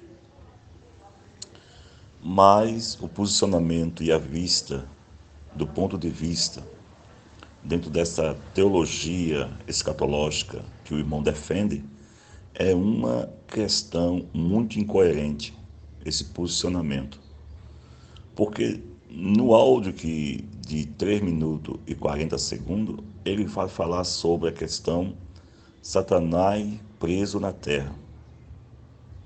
mas 2.23 2.97
o 3.01 3.09
posicionamento 3.09 4.05
e 4.05 4.13
a 4.13 4.19
vista 4.19 4.89
do 5.57 5.67
ponto 5.67 5.99
de 5.99 6.09
vista 6.09 6.65
dentro 7.65 7.91
dessa 7.91 8.39
teologia 8.55 9.51
escatológica 9.67 10.65
que 10.85 10.95
o 10.95 10.99
irmão 10.99 11.21
defende, 11.21 11.83
é 12.55 12.73
uma 12.73 13.29
questão 13.49 14.25
muito 14.33 14.79
incoerente 14.79 15.53
esse 16.05 16.27
posicionamento. 16.27 17.21
Porque 18.37 18.81
no 19.11 19.53
áudio 19.53 19.93
que 19.93 20.49
de 20.71 20.87
3 20.87 21.21
minutos 21.21 21.81
e 21.85 21.97
40 21.97 22.39
segundos, 22.39 23.05
ele 23.25 23.45
vai 23.45 23.69
falar 23.69 24.05
sobre 24.05 24.51
a 24.51 24.53
questão 24.53 25.15
Satanás 25.83 26.65
preso 26.97 27.41
na 27.41 27.53
terra. 27.53 27.93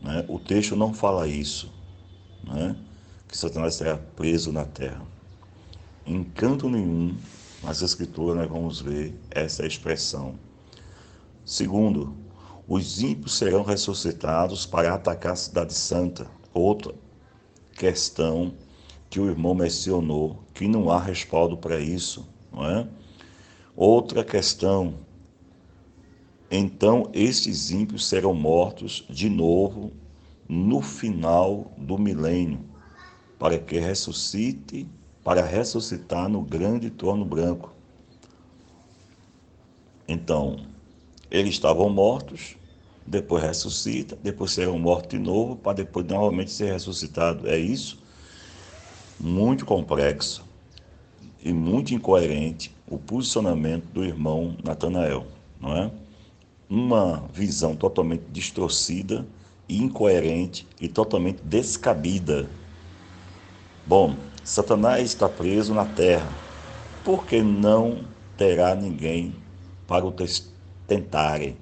Né? 0.00 0.24
O 0.26 0.38
texto 0.38 0.74
não 0.74 0.94
fala 0.94 1.28
isso, 1.28 1.70
né? 2.42 2.74
que 3.28 3.36
Satanás 3.36 3.74
será 3.74 3.98
preso 3.98 4.52
na 4.52 4.64
terra. 4.64 5.02
Em 6.06 6.24
canto 6.24 6.70
nenhum 6.70 7.14
nas 7.62 7.82
Escrituras 7.82 8.36
nós 8.36 8.48
vamos 8.48 8.80
ver 8.80 9.14
essa 9.30 9.66
expressão. 9.66 10.36
Segundo, 11.44 12.16
os 12.66 13.02
ímpios 13.02 13.36
serão 13.36 13.62
ressuscitados 13.62 14.64
para 14.64 14.94
atacar 14.94 15.32
a 15.32 15.36
cidade 15.36 15.74
santa. 15.74 16.26
Outra 16.54 16.94
questão 17.76 18.54
que 19.14 19.20
o 19.20 19.28
irmão 19.28 19.54
mencionou, 19.54 20.40
que 20.52 20.66
não 20.66 20.90
há 20.90 20.98
respaldo 20.98 21.56
para 21.56 21.78
isso, 21.78 22.26
não 22.52 22.68
é? 22.68 22.88
Outra 23.76 24.24
questão, 24.24 24.94
então 26.50 27.08
estes 27.12 27.70
ímpios 27.70 28.08
serão 28.08 28.34
mortos 28.34 29.06
de 29.08 29.30
novo 29.30 29.92
no 30.48 30.82
final 30.82 31.70
do 31.78 31.96
milênio, 31.96 32.58
para 33.38 33.56
que 33.56 33.78
ressuscite 33.78 34.88
para 35.22 35.44
ressuscitar 35.44 36.28
no 36.28 36.42
grande 36.42 36.90
trono 36.90 37.24
branco. 37.24 37.72
Então, 40.08 40.56
eles 41.30 41.54
estavam 41.54 41.88
mortos, 41.88 42.56
depois 43.06 43.44
ressuscita, 43.44 44.18
depois 44.20 44.50
serão 44.50 44.76
mortos 44.76 45.10
de 45.10 45.20
novo, 45.20 45.54
para 45.54 45.74
depois 45.74 46.04
novamente 46.04 46.50
ser 46.50 46.72
ressuscitado. 46.72 47.48
É 47.48 47.56
isso? 47.56 48.02
Muito 49.18 49.64
complexo 49.64 50.44
e 51.42 51.52
muito 51.52 51.94
incoerente 51.94 52.74
o 52.88 52.98
posicionamento 52.98 53.84
do 53.86 54.04
irmão 54.04 54.56
Natanael, 54.64 55.26
não 55.60 55.76
é? 55.76 55.90
Uma 56.68 57.24
visão 57.32 57.76
totalmente 57.76 58.24
distorcida, 58.32 59.26
incoerente 59.68 60.66
e 60.80 60.88
totalmente 60.88 61.42
descabida. 61.42 62.48
Bom, 63.86 64.16
Satanás 64.42 65.04
está 65.04 65.28
preso 65.28 65.74
na 65.74 65.84
terra, 65.84 66.28
porque 67.04 67.42
não 67.42 68.04
terá 68.36 68.74
ninguém 68.74 69.34
para 69.86 70.04
o 70.04 70.14
tentarem. 70.86 71.56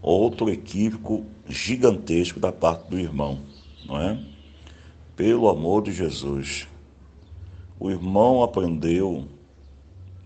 Outro 0.00 0.50
equívoco 0.50 1.24
gigantesco 1.48 2.38
da 2.38 2.52
parte 2.52 2.90
do 2.90 2.98
irmão, 2.98 3.40
não 3.86 4.00
é? 4.00 4.33
Pelo 5.16 5.48
amor 5.48 5.84
de 5.84 5.92
Jesus, 5.92 6.66
o 7.78 7.88
irmão 7.88 8.42
aprendeu 8.42 9.28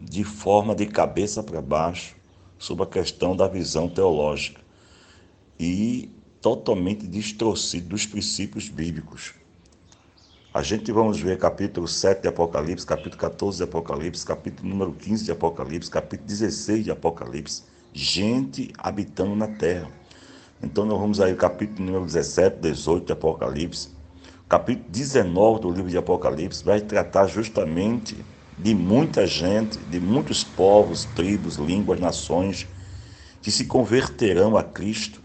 de 0.01 0.25
forma 0.25 0.75
de 0.75 0.87
cabeça 0.87 1.43
para 1.43 1.61
baixo 1.61 2.17
sobre 2.59 2.85
a 2.85 2.87
questão 2.87 3.37
da 3.37 3.47
visão 3.47 3.87
teológica 3.87 4.63
e 5.61 6.11
totalmente 6.41 7.07
distorcido 7.07 7.91
dos 7.91 8.07
princípios 8.07 8.71
bíblicos. 8.71 9.35
A 10.55 10.63
gente 10.63 10.91
vamos 10.91 11.21
ver 11.21 11.37
capítulo 11.37 11.87
7 11.87 12.23
de 12.23 12.29
Apocalipse, 12.29 12.87
capítulo 12.87 13.19
14 13.19 13.59
de 13.59 13.65
Apocalipse, 13.65 14.25
capítulo 14.25 14.71
número 14.71 14.95
15 14.95 15.23
de 15.23 15.31
Apocalipse, 15.31 15.91
capítulo 15.91 16.27
16 16.27 16.85
de 16.85 16.91
Apocalipse. 16.91 17.65
Gente 17.93 18.73
habitando 18.79 19.37
na 19.37 19.49
terra. 19.49 19.91
Então 20.63 20.87
nós 20.87 20.99
vamos 20.99 21.21
aí 21.21 21.35
capítulo 21.35 21.85
número 21.85 22.07
17, 22.07 22.57
18 22.63 23.05
de 23.05 23.13
Apocalipse. 23.13 23.98
Capítulo 24.49 24.89
19 24.89 25.61
do 25.61 25.71
livro 25.71 25.91
de 25.91 25.99
Apocalipse 25.99 26.65
vai 26.65 26.81
tratar 26.81 27.27
justamente 27.27 28.17
de 28.57 28.75
muita 28.75 29.27
gente, 29.27 29.79
de 29.79 30.01
muitos 30.01 30.43
povos, 30.43 31.05
tribos, 31.05 31.57
línguas, 31.57 32.01
nações 32.01 32.67
que 33.43 33.51
se 33.51 33.67
converterão 33.67 34.57
a 34.57 34.63
Cristo 34.63 35.21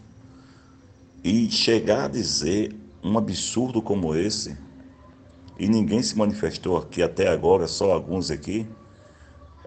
e 1.23 1.49
chegar 1.49 2.03
a 2.03 2.07
dizer 2.09 2.75
um 3.01 3.17
absurdo 3.17 3.81
como 3.81 4.13
esse, 4.13 4.57
e 5.57 5.69
ninguém 5.69 6.03
se 6.03 6.17
manifestou 6.17 6.75
aqui 6.75 7.01
até 7.01 7.29
agora, 7.29 7.65
só 7.65 7.93
alguns 7.93 8.29
aqui, 8.29 8.67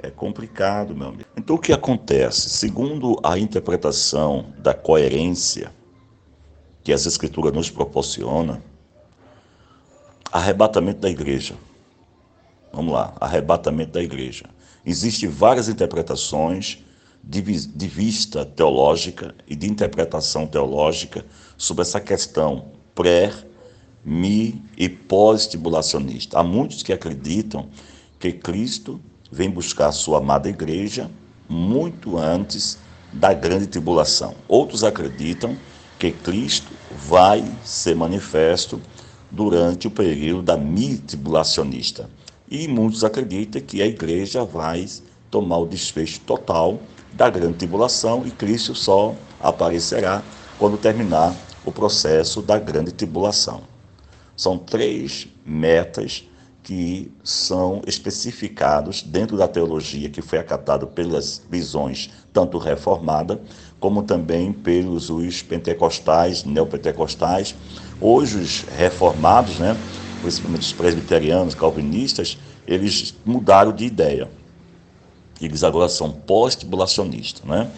é 0.03 0.11
complicado, 0.11 0.95
meu 0.95 1.09
amigo. 1.09 1.25
Então 1.35 1.57
o 1.57 1.59
que 1.59 1.73
acontece? 1.73 2.51
Segundo 2.51 3.19
a 3.23 3.39
interpretação 3.39 4.53
da 4.59 4.75
coerência 4.75 5.73
que 6.85 6.93
as 6.93 7.07
escrituras 7.07 7.55
nos 7.55 7.71
proporciona, 7.71 8.63
arrebatamento 10.33 11.01
da 11.01 11.11
igreja. 11.11 11.55
Vamos 12.73 12.93
lá, 12.93 13.15
arrebatamento 13.21 13.93
da 13.93 14.03
igreja. 14.03 14.45
Existem 14.85 15.29
várias 15.29 15.69
interpretações 15.69 16.79
de, 17.23 17.41
de 17.41 17.87
vista 17.89 18.45
teológica 18.45 19.35
e 19.49 19.57
de 19.57 19.67
interpretação 19.67 20.47
teológica 20.47 21.25
sobre 21.57 21.83
essa 21.83 22.01
questão 22.01 22.67
pré, 22.95 23.33
mi 24.05 24.63
e 24.77 24.89
pós-tribulacionista. 24.89 26.39
Há 26.39 26.43
muitos 26.45 26.83
que 26.83 26.93
acreditam 26.93 27.69
que 28.21 28.33
Cristo 28.33 29.01
vem 29.31 29.51
buscar 29.51 29.91
sua 29.91 30.19
amada 30.19 30.49
igreja 30.49 31.11
muito 31.49 32.17
antes 32.17 32.79
da 33.13 33.33
grande 33.33 33.67
tribulação. 33.67 34.35
Outros 34.47 34.85
acreditam 34.85 35.57
que 35.99 36.13
Cristo 36.13 36.71
vai 36.91 37.45
ser 37.65 37.97
manifesto 37.97 38.81
durante 39.31 39.87
o 39.87 39.91
período 39.91 40.43
da 40.43 40.57
mi-tribulacionista. 40.57 42.09
E 42.49 42.69
muitos 42.69 43.05
acreditam 43.05 43.61
que 43.61 43.83
a 43.83 43.87
igreja 43.87 44.45
vai 44.45 44.87
tomar 45.31 45.59
o 45.59 45.67
desfecho 45.67 46.21
total 46.21 46.79
da 47.13 47.29
grande 47.29 47.55
tribulação 47.55 48.25
e 48.27 48.31
Cristo 48.31 48.75
só 48.75 49.15
aparecerá 49.41 50.23
quando 50.59 50.79
terminar 50.79 51.35
o 51.65 51.73
processo 51.73 52.41
da 52.41 52.59
grande 52.59 52.93
tribulação. 52.93 53.63
São 54.37 54.59
três 54.59 55.27
metas 55.45 56.29
que 56.63 57.11
são 57.23 57.81
especificados 57.87 59.03
dentro 59.03 59.37
da 59.37 59.47
teologia 59.47 60.11
que 60.11 60.21
foi 60.21 60.39
acatado 60.39 60.87
pelas 60.87 61.41
visões 61.49 62.11
tanto 62.33 62.59
reformada 62.59 63.41
como 63.79 64.03
também 64.03 64.53
pelos 64.53 65.11
os 65.11 65.43
pentecostais, 65.43 66.45
neopentecostais, 66.45 67.55
hoje 68.01 68.39
os 68.39 68.63
reformados, 68.63 69.59
né, 69.59 69.77
principalmente 70.21 70.63
os 70.63 70.73
presbiterianos, 70.73 71.55
calvinistas, 71.55 72.39
eles 72.67 73.15
mudaram 73.25 73.73
de 73.73 73.85
ideia. 73.85 74.29
Eles 75.41 75.63
agora 75.63 75.89
são 75.89 76.11
pós-tribulacionistas, 76.11 77.45
né? 77.45 77.71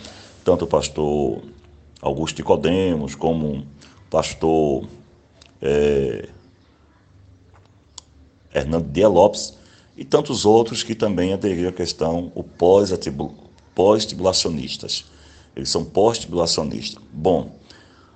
Tanto 0.44 0.64
o 0.64 0.68
pastor 0.68 1.42
Augusto 2.00 2.38
Nicodemos, 2.38 3.14
como 3.14 3.58
o 3.58 3.66
pastor 4.08 4.88
é, 5.60 6.30
Hernando 8.54 8.90
Dia 8.90 9.08
Lopes 9.08 9.58
e 9.96 10.04
tantos 10.04 10.46
outros 10.46 10.84
que 10.84 10.94
também 10.94 11.32
aderiram 11.32 11.70
à 11.70 11.72
questão 11.72 12.30
o 12.34 12.44
pós-tribulacionistas. 12.44 15.04
Eles 15.56 15.68
são 15.68 15.84
pós-tribulacionistas. 15.84 17.02
Bom, 17.12 17.58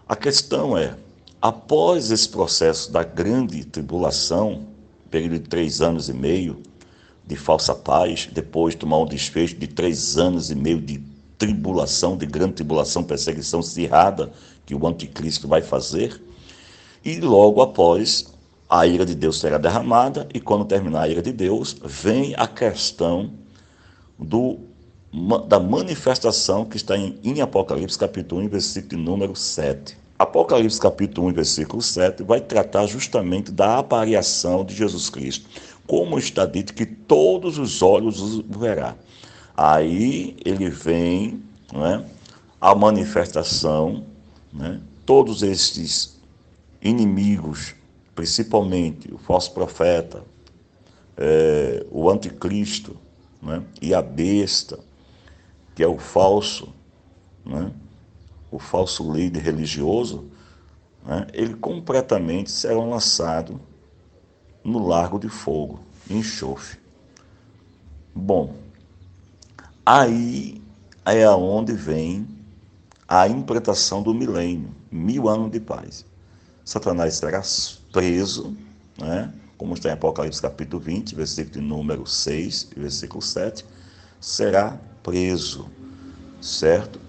a 0.09 0.15
questão 0.15 0.79
é, 0.79 0.95
após 1.42 2.12
esse 2.12 2.28
processo 2.28 2.92
da 2.92 3.02
grande 3.02 3.64
tribulação, 3.64 4.64
período 5.11 5.40
de 5.40 5.48
três 5.48 5.81
anos 5.81 6.09
e 6.09 6.12
meio 6.12 6.62
de 7.26 7.35
falsa 7.35 7.74
paz, 7.74 8.28
depois 8.33 8.76
tomar 8.76 8.98
um 8.98 9.07
desfecho 9.07 9.57
de 9.57 9.66
três 9.66 10.16
anos 10.16 10.52
e 10.52 10.55
meio 10.55 10.81
de 10.81 11.02
tribulação, 11.37 12.16
de 12.16 12.26
grande 12.26 12.55
tribulação, 12.55 13.02
perseguição 13.02 13.59
acirrada 13.59 14.33
que 14.64 14.72
o 14.72 14.87
anticristo 14.87 15.48
vai 15.48 15.61
fazer, 15.61 16.22
e 17.05 17.18
logo 17.18 17.61
após 17.61 18.33
a 18.70 18.87
ira 18.87 19.05
de 19.05 19.16
Deus 19.16 19.40
será 19.40 19.59
derramada, 19.59 20.28
e 20.33 20.38
quando 20.40 20.64
terminar 20.64 21.02
a 21.02 21.09
ira 21.09 21.20
de 21.22 21.33
Deus, 21.33 21.76
vem 21.85 22.35
a 22.37 22.46
questão 22.46 23.33
do, 24.16 24.61
da 25.48 25.59
manifestação 25.59 26.64
que 26.64 26.76
está 26.76 26.96
em, 26.96 27.18
em 27.24 27.40
Apocalipse 27.40 27.98
capítulo 27.98 28.42
1, 28.42 28.48
versículo 28.48 29.02
número 29.02 29.35
7. 29.35 30.02
Apocalipse 30.23 30.79
capítulo 30.79 31.27
1, 31.29 31.33
versículo 31.33 31.83
7 31.83 32.23
vai 32.23 32.41
tratar 32.41 32.87
justamente 32.87 33.51
da 33.51 33.79
aparição 33.79 34.65
de 34.65 34.73
Jesus 34.73 35.11
Cristo, 35.11 35.49
como 35.85 36.17
está 36.17 36.47
dito 36.47 36.75
que 36.75 36.87
todos 36.87 37.59
os 37.59 37.83
olhos 37.83 38.21
o 38.21 38.45
verá. 38.57 38.95
Aí 39.57 40.37
ele 40.45 40.71
vem, 40.71 41.43
né, 41.73 42.05
a 42.61 42.73
manifestação, 42.73 44.07
né, 44.53 44.81
todos 45.05 45.43
estes 45.43 46.17
inimigos, 46.81 47.75
principalmente 48.15 49.13
o 49.13 49.19
falso 49.19 49.53
profeta, 49.53 50.23
é, 51.17 51.85
o 51.91 52.09
anticristo 52.09 52.97
né, 53.43 53.61
e 53.81 53.93
a 53.93 54.01
besta, 54.01 54.79
que 55.75 55.83
é 55.83 55.89
o 55.89 55.99
falso, 55.99 56.69
né, 57.45 57.73
o 58.53 58.59
falso 58.61 59.12
líder 59.12 59.41
religioso, 59.41 60.31
né, 61.05 61.27
ele 61.33 61.55
completamente 61.55 62.53
será 62.53 62.79
lançado 62.79 63.61
no 64.62 64.87
largo 64.87 65.19
de 65.19 65.29
fogo, 65.29 65.81
enxofre. 66.09 66.79
Bom, 68.15 68.55
Aí 69.85 70.62
é 71.05 71.25
aonde 71.25 71.73
vem 71.73 72.29
a 73.09 73.27
implantação 73.27 74.01
do 74.01 74.15
milênio, 74.15 74.71
mil 74.93 75.29
anos 75.29 75.51
de 75.51 75.59
paz. 75.59 76.07
Satanás 76.65 77.15
será 77.15 77.43
preso, 77.91 78.57
né? 78.97 79.33
como 79.59 79.75
está 79.75 79.88
em 79.88 79.93
Apocalipse 79.93 80.41
capítulo 80.41 80.81
20, 80.81 81.17
versículo 81.17 81.65
número 81.65 82.07
6 82.07 82.69
e 82.77 82.81
versículo 82.81 83.21
7, 83.21 83.65
será 84.21 84.79
preso, 85.03 85.69
certo? 86.41 87.01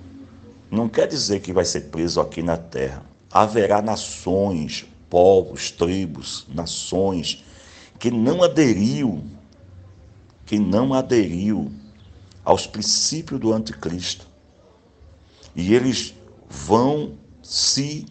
Não 0.73 0.89
quer 0.89 1.07
dizer 1.07 1.39
que 1.39 1.53
vai 1.53 1.65
ser 1.65 1.81
preso 1.81 2.19
aqui 2.19 2.41
na 2.41 2.57
terra. 2.57 3.05
Haverá 3.31 3.79
nações, 3.79 4.87
povos, 5.07 5.69
tribos, 5.69 6.47
nações 6.49 7.43
que 7.99 8.09
não 8.09 8.41
aderiu, 8.41 9.23
que 10.47 10.57
não 10.57 10.91
aderiu 10.95 11.71
aos 12.43 12.65
princípios 12.65 13.39
do 13.39 13.53
anticristo. 13.53 14.27
E 15.55 15.75
eles 15.75 16.15
vão 16.49 17.19
se 17.43 18.07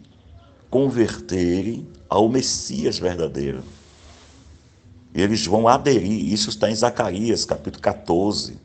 converterem 0.71 1.85
ao 2.09 2.29
Messias 2.29 2.97
verdadeiro. 2.97 3.65
Eles 5.13 5.45
vão 5.45 5.67
aderir, 5.67 6.33
isso 6.33 6.49
está 6.49 6.71
em 6.71 6.77
Zacarias, 6.77 7.45
capítulo 7.45 7.83
14. 7.83 8.57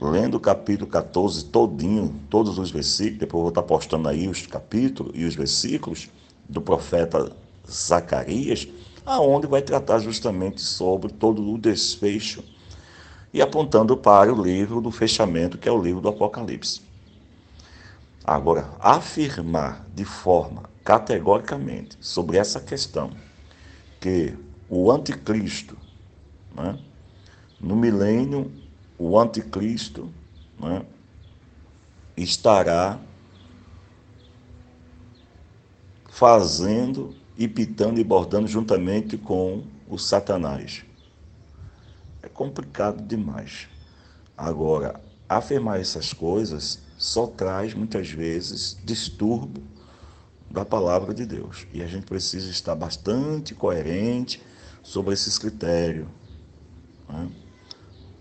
Lendo 0.00 0.36
o 0.36 0.40
capítulo 0.40 0.90
14 0.90 1.44
todinho, 1.46 2.20
todos 2.28 2.58
os 2.58 2.70
versículos, 2.70 3.18
depois 3.20 3.38
eu 3.38 3.42
vou 3.42 3.48
estar 3.50 3.62
postando 3.62 4.08
aí 4.08 4.28
os 4.28 4.46
capítulos 4.46 5.12
e 5.14 5.24
os 5.24 5.34
versículos 5.34 6.08
do 6.48 6.60
profeta 6.60 7.32
Zacarias, 7.70 8.68
aonde 9.06 9.46
vai 9.46 9.62
tratar 9.62 10.00
justamente 10.00 10.60
sobre 10.60 11.12
todo 11.12 11.48
o 11.48 11.58
desfecho 11.58 12.42
e 13.32 13.40
apontando 13.40 13.96
para 13.96 14.32
o 14.32 14.42
livro 14.42 14.80
do 14.80 14.90
fechamento, 14.90 15.58
que 15.58 15.68
é 15.68 15.72
o 15.72 15.80
livro 15.80 16.00
do 16.00 16.08
Apocalipse. 16.08 16.80
Agora, 18.24 18.70
afirmar 18.80 19.86
de 19.94 20.04
forma 20.04 20.64
categoricamente 20.82 21.96
sobre 22.00 22.36
essa 22.36 22.60
questão 22.60 23.10
que 24.00 24.34
o 24.68 24.90
anticristo, 24.90 25.76
né, 26.54 26.78
no 27.60 27.76
milênio, 27.76 28.50
o 28.98 29.18
anticristo 29.18 30.12
né, 30.58 30.84
estará 32.16 32.98
fazendo 36.08 37.14
e 37.36 37.48
pitando 37.48 37.98
e 37.98 38.04
bordando 38.04 38.46
juntamente 38.46 39.18
com 39.18 39.64
o 39.88 39.98
Satanás 39.98 40.84
é 42.24 42.28
complicado 42.28 43.02
demais. 43.02 43.68
Agora, 44.36 45.00
afirmar 45.28 45.78
essas 45.78 46.12
coisas 46.12 46.80
só 46.96 47.26
traz 47.26 47.74
muitas 47.74 48.08
vezes 48.08 48.78
distúrbio 48.82 49.62
da 50.50 50.64
palavra 50.64 51.12
de 51.12 51.26
Deus. 51.26 51.66
E 51.72 51.82
a 51.82 51.86
gente 51.86 52.06
precisa 52.06 52.50
estar 52.50 52.74
bastante 52.74 53.54
coerente 53.54 54.42
sobre 54.82 55.12
esses 55.12 55.38
critérios. 55.38 56.08
Né? 57.08 57.28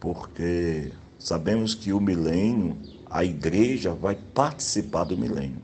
Porque 0.04 0.92
sabemos 1.18 1.74
que 1.74 1.94
o 1.94 2.02
milênio, 2.02 2.76
a 3.10 3.24
igreja 3.24 3.94
vai 3.94 4.18
participar 4.34 5.06
do 5.06 5.18
milênio. 5.18 5.62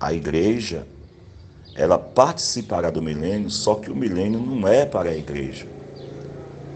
A 0.00 0.14
igreja, 0.14 0.86
ela 1.74 1.98
participará 1.98 2.88
do 2.88 3.02
milênio, 3.02 3.50
só 3.50 3.74
que 3.74 3.90
o 3.90 3.94
milênio 3.94 4.40
não 4.40 4.66
é 4.66 4.86
para 4.86 5.10
a 5.10 5.14
igreja. 5.14 5.66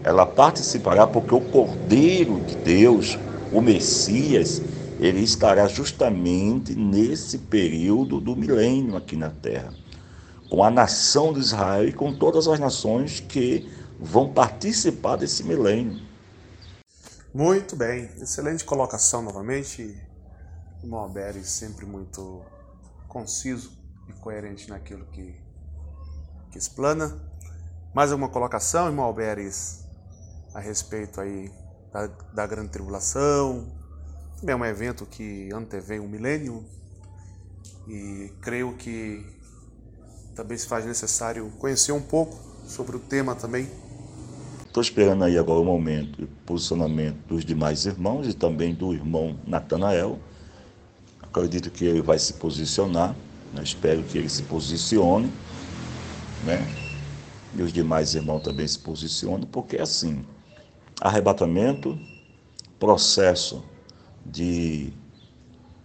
Ela 0.03 0.27
participará 0.27 1.07
porque 1.07 1.33
o 1.33 1.41
Cordeiro 1.41 2.39
de 2.41 2.55
Deus, 2.57 3.17
o 3.51 3.59
Messias, 3.59 4.61
ele 4.99 5.21
estará 5.21 5.67
justamente 5.67 6.75
nesse 6.75 7.39
período 7.39 8.21
do 8.21 8.35
milênio 8.35 8.95
aqui 8.95 9.15
na 9.15 9.31
terra, 9.31 9.73
com 10.51 10.63
a 10.63 10.69
nação 10.69 11.33
de 11.33 11.39
Israel 11.39 11.87
e 11.87 11.91
com 11.91 12.13
todas 12.13 12.47
as 12.47 12.59
nações 12.59 13.19
que 13.19 13.65
vão 14.05 14.31
participar 14.31 15.17
desse 15.17 15.43
milênio. 15.43 15.99
Muito 17.33 17.75
bem, 17.75 18.05
excelente 18.21 18.63
colocação 18.63 19.21
novamente. 19.21 19.99
O 20.83 20.95
Alberi 20.95 21.43
sempre 21.43 21.85
muito 21.85 22.45
conciso 23.07 23.71
e 24.07 24.13
coerente 24.13 24.69
naquilo 24.69 25.05
que, 25.07 25.35
que 26.51 26.57
explana. 26.57 27.19
Mais 27.93 28.11
alguma 28.11 28.29
colocação, 28.29 28.85
irmão 28.85 29.05
Alberes, 29.05 29.83
a 30.53 30.59
respeito 30.59 31.19
aí 31.19 31.51
da, 31.91 32.07
da 32.07 32.47
grande 32.47 32.69
tribulação? 32.69 33.75
Também 34.39 34.53
é 34.53 34.57
um 34.57 34.65
evento 34.65 35.05
que 35.05 35.49
antevém 35.51 35.99
um 35.99 36.07
milênio 36.07 36.63
e 37.87 38.31
creio 38.41 38.77
que 38.77 39.25
também 40.35 40.57
se 40.57 40.67
faz 40.67 40.85
necessário 40.85 41.49
conhecer 41.57 41.91
um 41.91 42.01
pouco 42.01 42.37
sobre 42.67 42.95
o 42.95 42.99
tema 42.99 43.33
também 43.35 43.69
Estou 44.75 44.83
esperando 44.83 45.23
aí 45.23 45.37
agora 45.37 45.61
o 45.61 45.63
momento 45.63 46.21
e 46.21 46.25
posicionamento 46.45 47.15
dos 47.29 47.45
demais 47.45 47.85
irmãos 47.85 48.27
e 48.27 48.33
também 48.33 48.73
do 48.73 48.93
irmão 48.93 49.39
Natanael. 49.47 50.19
Acredito 51.23 51.71
que 51.71 51.85
ele 51.85 52.01
vai 52.01 52.19
se 52.19 52.33
posicionar, 52.33 53.15
né? 53.53 53.63
espero 53.63 54.03
que 54.03 54.17
ele 54.17 54.27
se 54.27 54.43
posicione, 54.43 55.31
né? 56.43 56.57
E 57.55 57.61
os 57.61 57.71
demais 57.71 58.15
irmãos 58.15 58.41
também 58.41 58.67
se 58.67 58.77
posicionem, 58.77 59.47
porque 59.49 59.77
assim, 59.77 60.25
arrebatamento, 60.99 61.97
processo 62.77 63.63
de 64.25 64.91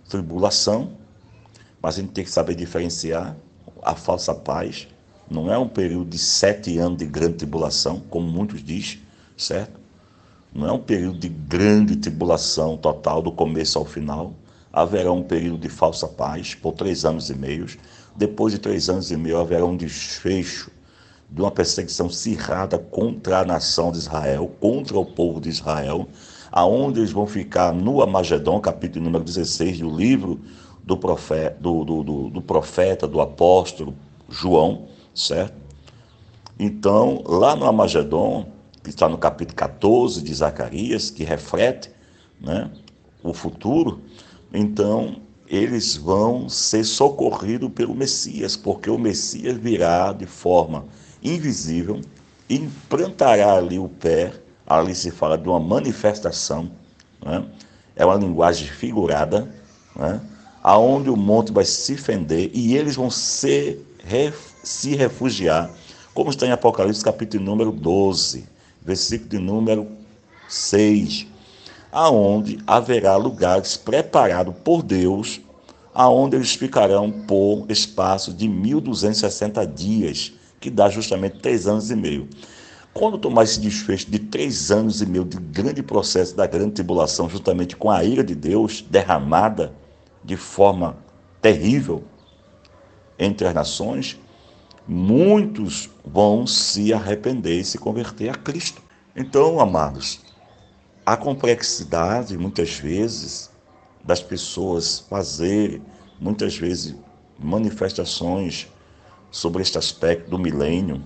tribulação, 0.08 0.96
mas 1.80 1.94
a 1.94 2.00
gente 2.00 2.10
tem 2.10 2.24
que 2.24 2.30
saber 2.32 2.56
diferenciar 2.56 3.36
a 3.84 3.94
falsa 3.94 4.34
paz 4.34 4.88
não 5.30 5.52
é 5.52 5.56
um 5.56 5.68
período 5.68 6.10
de 6.10 6.18
sete 6.18 6.76
anos 6.78 6.98
de 6.98 7.06
grande 7.06 7.34
tribulação, 7.34 8.02
como 8.10 8.26
muitos 8.26 8.62
dizem, 8.64 8.98
certo? 9.36 9.78
Não 10.52 10.66
é 10.66 10.72
um 10.72 10.80
período 10.80 11.20
de 11.20 11.28
grande 11.28 11.94
tribulação 11.94 12.76
total, 12.76 13.22
do 13.22 13.30
começo 13.30 13.78
ao 13.78 13.84
final. 13.84 14.34
Haverá 14.72 15.12
um 15.12 15.22
período 15.22 15.60
de 15.60 15.68
falsa 15.68 16.08
paz 16.08 16.56
por 16.56 16.72
três 16.72 17.04
anos 17.04 17.30
e 17.30 17.34
meio. 17.34 17.66
Depois 18.16 18.52
de 18.52 18.58
três 18.58 18.88
anos 18.88 19.12
e 19.12 19.16
meio, 19.16 19.38
haverá 19.38 19.64
um 19.64 19.76
desfecho 19.76 20.72
de 21.30 21.40
uma 21.40 21.50
perseguição 21.52 22.10
cirrada 22.10 22.76
contra 22.76 23.38
a 23.38 23.44
nação 23.44 23.92
de 23.92 23.98
Israel, 23.98 24.50
contra 24.58 24.98
o 24.98 25.06
povo 25.06 25.40
de 25.40 25.48
Israel, 25.48 26.08
aonde 26.50 26.98
eles 26.98 27.12
vão 27.12 27.26
ficar 27.26 27.72
no 27.72 28.02
Amagedon, 28.02 28.60
capítulo 28.60 29.04
número 29.04 29.22
16 29.22 29.78
do 29.78 29.96
livro 29.96 30.40
do 30.82 30.96
profeta, 30.96 31.56
do, 31.60 31.84
do, 31.84 32.02
do, 32.02 32.30
do 32.30 32.42
profeta, 32.42 33.06
do 33.06 33.20
apóstolo 33.20 33.94
João, 34.28 34.88
certo? 35.20 35.54
Então, 36.58 37.22
lá 37.26 37.54
no 37.56 37.66
Amagedon, 37.66 38.46
que 38.82 38.90
está 38.90 39.08
no 39.08 39.18
capítulo 39.18 39.56
14 39.56 40.22
de 40.22 40.34
Zacarias, 40.34 41.10
que 41.10 41.24
reflete 41.24 41.90
né, 42.40 42.70
o 43.22 43.32
futuro, 43.32 44.00
então 44.52 45.16
eles 45.48 45.96
vão 45.96 46.48
ser 46.48 46.84
socorridos 46.84 47.70
pelo 47.72 47.94
Messias, 47.94 48.56
porque 48.56 48.88
o 48.88 48.98
Messias 48.98 49.56
virá 49.56 50.12
de 50.12 50.26
forma 50.26 50.84
invisível, 51.22 52.00
implantará 52.48 53.54
ali 53.54 53.78
o 53.78 53.88
pé, 53.88 54.32
ali 54.66 54.94
se 54.94 55.10
fala 55.10 55.36
de 55.36 55.48
uma 55.48 55.60
manifestação, 55.60 56.70
né? 57.24 57.44
é 57.96 58.04
uma 58.04 58.14
linguagem 58.14 58.68
figurada, 58.68 59.52
né? 59.96 60.20
aonde 60.62 61.10
o 61.10 61.16
monte 61.16 61.52
vai 61.52 61.64
se 61.64 61.96
fender 61.96 62.50
e 62.54 62.76
eles 62.76 62.96
vão 62.96 63.10
ser 63.10 63.84
se 64.62 64.94
refugiar, 64.94 65.70
como 66.14 66.30
está 66.30 66.46
em 66.46 66.52
Apocalipse 66.52 67.04
capítulo 67.04 67.44
número 67.44 67.72
12, 67.72 68.46
versículo 68.82 69.30
de 69.30 69.38
número 69.38 69.86
6, 70.48 71.26
aonde 71.92 72.58
haverá 72.66 73.16
lugares 73.16 73.76
preparados 73.76 74.54
por 74.64 74.82
Deus, 74.82 75.40
aonde 75.94 76.36
eles 76.36 76.54
ficarão 76.54 77.10
por 77.10 77.66
espaço 77.70 78.32
de 78.32 78.48
1260 78.48 79.66
dias, 79.66 80.32
que 80.60 80.70
dá 80.70 80.88
justamente 80.88 81.38
três 81.38 81.66
anos 81.66 81.90
e 81.90 81.96
meio. 81.96 82.28
Quando 82.92 83.18
tomar 83.18 83.44
esse 83.44 83.60
desfecho 83.60 84.10
de 84.10 84.18
três 84.18 84.70
anos 84.70 85.00
e 85.00 85.06
meio 85.06 85.24
de 85.24 85.38
grande 85.38 85.82
processo 85.82 86.36
da 86.36 86.46
grande 86.46 86.72
tribulação, 86.72 87.28
justamente 87.28 87.76
com 87.76 87.90
a 87.90 88.04
ira 88.04 88.22
de 88.22 88.34
Deus 88.34 88.84
derramada 88.88 89.72
de 90.24 90.36
forma 90.36 90.96
terrível 91.40 92.02
entre 93.18 93.46
as 93.46 93.54
nações, 93.54 94.18
muitos 94.92 95.88
vão 96.04 96.44
se 96.48 96.92
arrepender 96.92 97.60
e 97.60 97.64
se 97.64 97.78
converter 97.78 98.28
a 98.28 98.34
Cristo. 98.34 98.82
Então, 99.14 99.60
amados, 99.60 100.18
a 101.06 101.16
complexidade, 101.16 102.36
muitas 102.36 102.74
vezes, 102.74 103.52
das 104.02 104.20
pessoas 104.20 104.98
fazerem, 105.08 105.80
muitas 106.20 106.56
vezes, 106.56 106.96
manifestações 107.38 108.66
sobre 109.30 109.62
este 109.62 109.78
aspecto 109.78 110.28
do 110.28 110.40
milênio, 110.40 111.00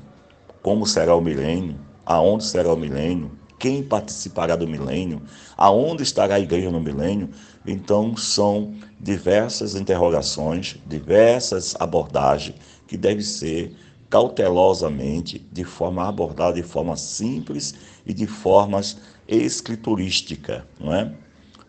como 0.62 0.86
será 0.86 1.14
o 1.14 1.20
milênio, 1.20 1.78
aonde 2.06 2.44
será 2.44 2.72
o 2.72 2.78
milênio, 2.78 3.32
quem 3.58 3.82
participará 3.82 4.56
do 4.56 4.66
milênio, 4.66 5.20
aonde 5.58 6.02
estará 6.02 6.36
a 6.36 6.40
igreja 6.40 6.70
no 6.70 6.80
milênio. 6.80 7.28
Então, 7.66 8.16
são 8.16 8.74
diversas 8.98 9.74
interrogações, 9.74 10.76
diversas 10.86 11.76
abordagens 11.78 12.56
que 12.94 12.98
deve 12.98 13.22
ser 13.22 13.74
cautelosamente, 14.08 15.44
de 15.50 15.64
forma 15.64 16.06
abordada 16.06 16.54
de 16.54 16.62
forma 16.62 16.96
simples 16.96 17.74
e 18.06 18.14
de 18.14 18.24
formas 18.24 18.98
escriturística, 19.26 20.64
não 20.78 20.94
é? 20.94 21.12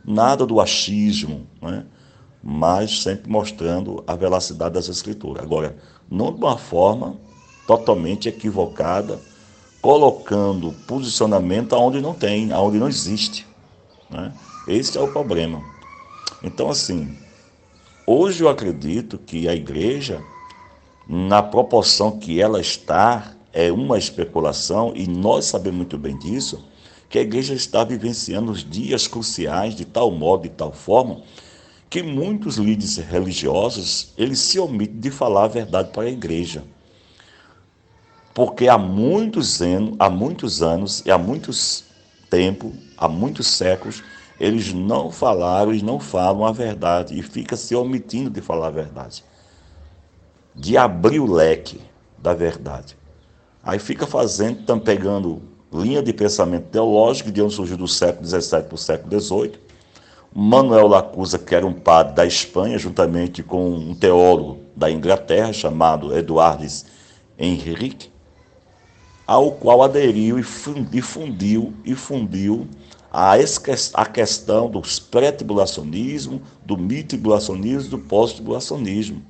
Nada 0.06 0.46
do 0.46 0.62
achismo, 0.62 1.48
não 1.60 1.70
é? 1.70 1.84
mas 2.44 3.02
sempre 3.02 3.28
mostrando 3.28 4.04
a 4.06 4.16
velocidade 4.16 4.76
das 4.76 4.88
escrituras. 4.88 5.44
Agora, 5.44 5.76
não 6.08 6.32
de 6.32 6.38
uma 6.38 6.60
forma 6.60 7.18
totalmente 7.66 8.30
equivocada, 8.30 9.20
colocando 9.82 10.76
posicionamento 10.86 11.74
aonde 11.74 12.00
não 12.00 12.14
tem, 12.14 12.52
aonde 12.52 12.78
não 12.78 12.88
existe. 12.88 13.48
Né? 14.12 14.32
Esse 14.68 14.96
é 14.96 15.02
o 15.02 15.12
problema. 15.12 15.60
Então, 16.44 16.70
assim, 16.70 17.18
hoje 18.06 18.44
eu 18.44 18.50
acredito 18.50 19.18
que 19.18 19.50
a 19.50 19.56
igreja 19.56 20.22
na 21.08 21.44
proporção 21.44 22.18
que 22.18 22.42
ela 22.42 22.60
está, 22.60 23.34
é 23.54 23.72
uma 23.72 23.98
especulação, 23.98 24.92
e 24.96 25.08
nós 25.08 25.46
sabemos 25.46 25.78
muito 25.78 25.98
bem 25.98 26.18
disso, 26.18 26.66
que 27.08 27.20
a 27.20 27.22
igreja 27.22 27.54
está 27.54 27.84
vivenciando 27.84 28.52
os 28.52 28.68
dias 28.68 29.08
cruciais 29.08 29.76
de 29.76 29.86
tal 29.86 30.12
modo, 30.12 30.44
de 30.44 30.50
tal 30.50 30.72
forma, 30.72 31.22
que 31.90 32.02
muitos 32.02 32.58
líderes 32.58 32.98
religiosos, 32.98 34.14
eles 34.18 34.40
se 34.40 34.60
omitem 34.60 35.00
de 35.00 35.12
falar 35.12 35.44
a 35.44 35.48
verdade 35.48 35.92
para 35.92 36.04
a 36.04 36.10
igreja. 36.10 36.64
Porque 38.34 38.68
há 38.68 38.78
muitos 38.78 39.62
anos, 39.62 39.96
há 40.00 40.10
muitos 40.10 40.62
anos 40.62 41.04
e 41.06 41.12
há 41.12 41.18
muitos 41.18 41.86
tempo, 42.30 42.74
há 42.98 43.08
muitos 43.08 43.48
séculos, 43.48 44.04
eles 44.38 44.74
não 44.74 45.10
falaram 45.10 45.74
e 45.74 45.82
não 45.82 46.00
falam 46.00 46.44
a 46.44 46.52
verdade 46.52 47.18
e 47.18 47.22
fica 47.22 47.56
se 47.56 47.74
omitindo 47.74 48.30
de 48.30 48.42
falar 48.42 48.68
a 48.68 48.72
verdade 48.72 49.24
de 50.56 50.78
abrir 50.78 51.20
o 51.20 51.32
leque 51.32 51.82
da 52.18 52.34
verdade. 52.34 52.98
Aí 53.64 53.78
fica 53.80 54.08
fazendo, 54.08 54.60
estão 54.60 54.80
pegando 54.80 55.42
linha 55.74 56.02
de 56.02 56.14
pensamento 56.14 56.68
teológico 56.70 57.32
de 57.32 57.42
onde 57.42 57.54
surgiu 57.54 57.78
do 57.78 57.88
século 57.88 58.26
XVII 58.26 58.64
para 58.64 58.76
o 58.76 58.78
século 58.78 59.20
XVIII. 59.20 59.54
Manuel 60.34 60.88
Lacusa, 60.88 61.40
que 61.40 61.56
era 61.56 61.66
um 61.66 61.74
padre 61.74 62.14
da 62.14 62.26
Espanha, 62.26 62.78
juntamente 62.78 63.42
com 63.42 63.70
um 63.70 63.96
teólogo 63.96 64.60
da 64.76 64.92
Inglaterra 64.92 65.54
chamado 65.54 66.16
Eduardes 66.16 66.86
Henrique, 67.38 68.10
ao 69.26 69.52
qual 69.54 69.82
aderiu 69.82 70.38
e 70.38 70.44
fundiu 70.44 71.74
e 71.86 71.96
fundiu 71.96 72.68
a, 73.12 74.06
questão 74.06 74.70
do 74.70 74.82
pré-tribulacionismo, 75.10 76.42
do 76.66 76.78
mito-tribulacionismo, 76.78 77.90
do 77.92 78.00
pós-tribulacionismo. 78.00 79.22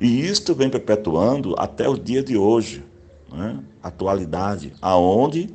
E 0.00 0.26
isto 0.26 0.54
vem 0.54 0.70
perpetuando 0.70 1.54
até 1.58 1.88
o 1.88 1.96
dia 1.96 2.22
de 2.22 2.36
hoje, 2.36 2.84
né? 3.32 3.58
atualidade, 3.82 4.72
aonde 4.80 5.52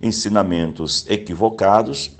ensinamentos 0.00 1.06
equivocados, 1.08 2.12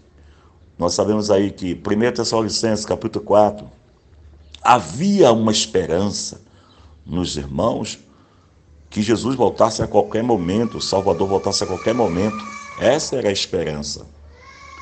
nós 0.79 0.95
sabemos 0.95 1.31
aí 1.31 1.51
que 1.51 1.75
1 1.75 2.13
Tessalonicenses 2.15 2.85
capítulo 2.85 3.25
4, 3.25 3.71
havia 4.63 5.31
uma 5.33 5.53
esperança 5.53 6.41
nos 7.05 7.37
irmãos 7.37 7.99
que 8.89 9.03
Jesus 9.03 9.37
voltasse 9.37 9.83
a 9.83 9.87
qualquer 9.87 10.23
momento, 10.23 10.79
o 10.79 10.81
Salvador 10.81 11.29
voltasse 11.29 11.65
a 11.65 11.67
qualquer 11.67 11.93
momento. 11.93 12.37
Essa 12.81 13.17
era 13.17 13.29
a 13.29 13.33
esperança. 13.33 14.07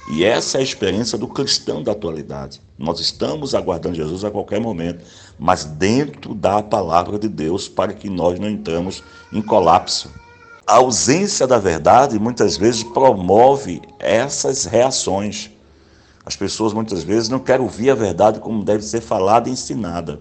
E 0.08 0.24
essa 0.24 0.58
é 0.58 0.60
a 0.60 0.64
experiência 0.64 1.16
do 1.16 1.28
cristão 1.28 1.82
da 1.82 1.92
atualidade. 1.92 2.60
Nós 2.76 2.98
estamos 2.98 3.54
aguardando 3.54 3.94
Jesus 3.94 4.24
a 4.24 4.30
qualquer 4.30 4.60
momento, 4.60 5.04
mas 5.38 5.64
dentro 5.64 6.34
da 6.34 6.62
palavra 6.62 7.18
de 7.18 7.28
Deus, 7.28 7.68
para 7.68 7.92
que 7.92 8.10
nós 8.10 8.38
não 8.38 8.48
entramos 8.48 9.02
em 9.32 9.40
colapso. 9.40 10.10
A 10.66 10.76
ausência 10.76 11.46
da 11.46 11.58
verdade 11.58 12.18
muitas 12.18 12.56
vezes 12.56 12.82
promove 12.82 13.80
essas 13.98 14.64
reações. 14.64 15.50
As 16.24 16.36
pessoas 16.36 16.72
muitas 16.72 17.02
vezes 17.02 17.28
não 17.28 17.38
querem 17.38 17.64
ouvir 17.64 17.90
a 17.90 17.94
verdade 17.94 18.40
como 18.40 18.64
deve 18.64 18.82
ser 18.82 19.00
falada 19.00 19.48
e 19.48 19.52
ensinada. 19.52 20.20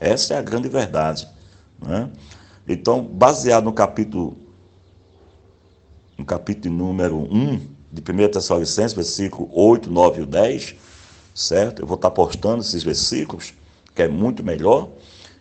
Essa 0.00 0.34
é 0.34 0.38
a 0.38 0.42
grande 0.42 0.68
verdade. 0.68 1.28
Né? 1.80 2.10
Então, 2.68 3.02
baseado 3.02 3.64
no 3.64 3.72
capítulo, 3.72 4.36
no 6.18 6.24
capítulo 6.24 6.74
número 6.74 7.16
1 7.16 7.75
de 8.00 8.12
1 8.12 8.28
Tessalonicenses, 8.28 8.92
versículo 8.92 9.48
8, 9.52 9.90
9 9.90 10.22
e 10.22 10.26
10, 10.26 10.74
certo? 11.34 11.82
Eu 11.82 11.86
vou 11.86 11.96
estar 11.96 12.10
postando 12.10 12.60
esses 12.60 12.82
versículos, 12.82 13.54
que 13.94 14.02
é 14.02 14.08
muito 14.08 14.44
melhor. 14.44 14.88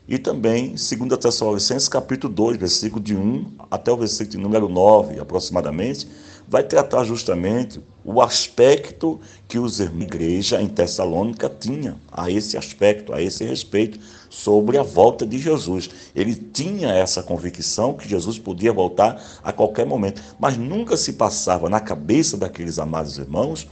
E 0.07 0.17
também 0.17 0.69
2 0.69 1.17
Tessalonicenses, 1.19 1.89
capítulo 1.89 2.31
2, 2.33 2.57
versículo 2.57 3.01
de 3.03 3.15
1 3.15 3.53
até 3.71 3.91
o 3.91 3.97
versículo 3.97 4.29
de 4.29 4.37
número 4.37 4.69
9, 4.69 5.19
aproximadamente, 5.19 6.07
vai 6.47 6.63
tratar 6.63 7.03
justamente 7.03 7.81
o 8.03 8.21
aspecto 8.21 9.19
que 9.47 9.57
os 9.57 9.79
irmãos 9.79 9.99
da 9.99 10.05
igreja 10.05 10.61
em 10.61 10.67
Tessalônica 10.67 11.49
tinha 11.49 11.95
a 12.11 12.29
esse 12.29 12.57
aspecto, 12.57 13.13
a 13.13 13.21
esse 13.21 13.43
respeito, 13.43 13.99
sobre 14.29 14.77
a 14.77 14.83
volta 14.83 15.25
de 15.25 15.39
Jesus. 15.39 15.89
Ele 16.15 16.35
tinha 16.35 16.89
essa 16.89 17.23
convicção 17.23 17.93
que 17.93 18.07
Jesus 18.07 18.37
podia 18.37 18.71
voltar 18.71 19.21
a 19.43 19.51
qualquer 19.51 19.85
momento, 19.85 20.21
mas 20.39 20.57
nunca 20.57 20.95
se 20.95 21.13
passava 21.13 21.69
na 21.69 21.79
cabeça 21.79 22.37
daqueles 22.37 22.77
amados 22.77 23.17
irmãos 23.17 23.67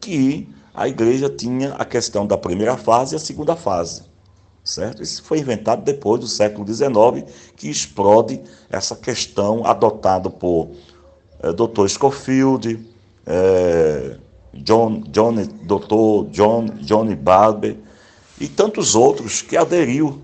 que 0.00 0.48
a 0.74 0.88
igreja 0.88 1.30
tinha 1.30 1.74
a 1.74 1.84
questão 1.84 2.26
da 2.26 2.36
primeira 2.36 2.76
fase 2.76 3.14
e 3.14 3.16
a 3.16 3.20
segunda 3.20 3.54
fase. 3.54 4.02
Certo? 4.64 5.00
Isso 5.00 5.22
foi 5.22 5.38
inventado 5.38 5.84
depois 5.84 6.20
do 6.20 6.26
século 6.26 6.66
XIX, 6.66 7.32
que 7.54 7.70
explode 7.70 8.40
essa 8.68 8.96
questão 8.96 9.64
adotada 9.64 10.28
por 10.28 10.72
é, 11.42 11.52
Dr. 11.52 11.88
Scofield, 11.88 12.78
é, 13.26 14.16
John, 14.54 15.02
John, 15.08 15.34
Dr. 15.34 16.30
John, 16.30 16.66
Johnny 16.80 17.14
Barber 17.14 17.76
e 18.40 18.48
tantos 18.48 18.94
outros 18.94 19.42
que 19.42 19.56
aderiu. 19.56 20.22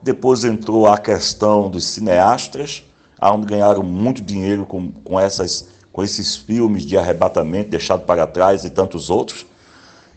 Depois 0.00 0.44
entrou 0.44 0.86
a 0.86 0.96
questão 0.96 1.68
dos 1.68 1.84
cineastas, 1.84 2.84
onde 3.20 3.46
ganharam 3.46 3.82
muito 3.82 4.22
dinheiro 4.22 4.64
com, 4.64 4.92
com, 4.92 5.18
essas, 5.18 5.68
com 5.92 6.04
esses 6.04 6.36
filmes 6.36 6.86
de 6.86 6.96
arrebatamento 6.96 7.70
deixado 7.70 8.04
para 8.04 8.26
trás 8.26 8.64
e 8.64 8.70
tantos 8.70 9.10
outros. 9.10 9.44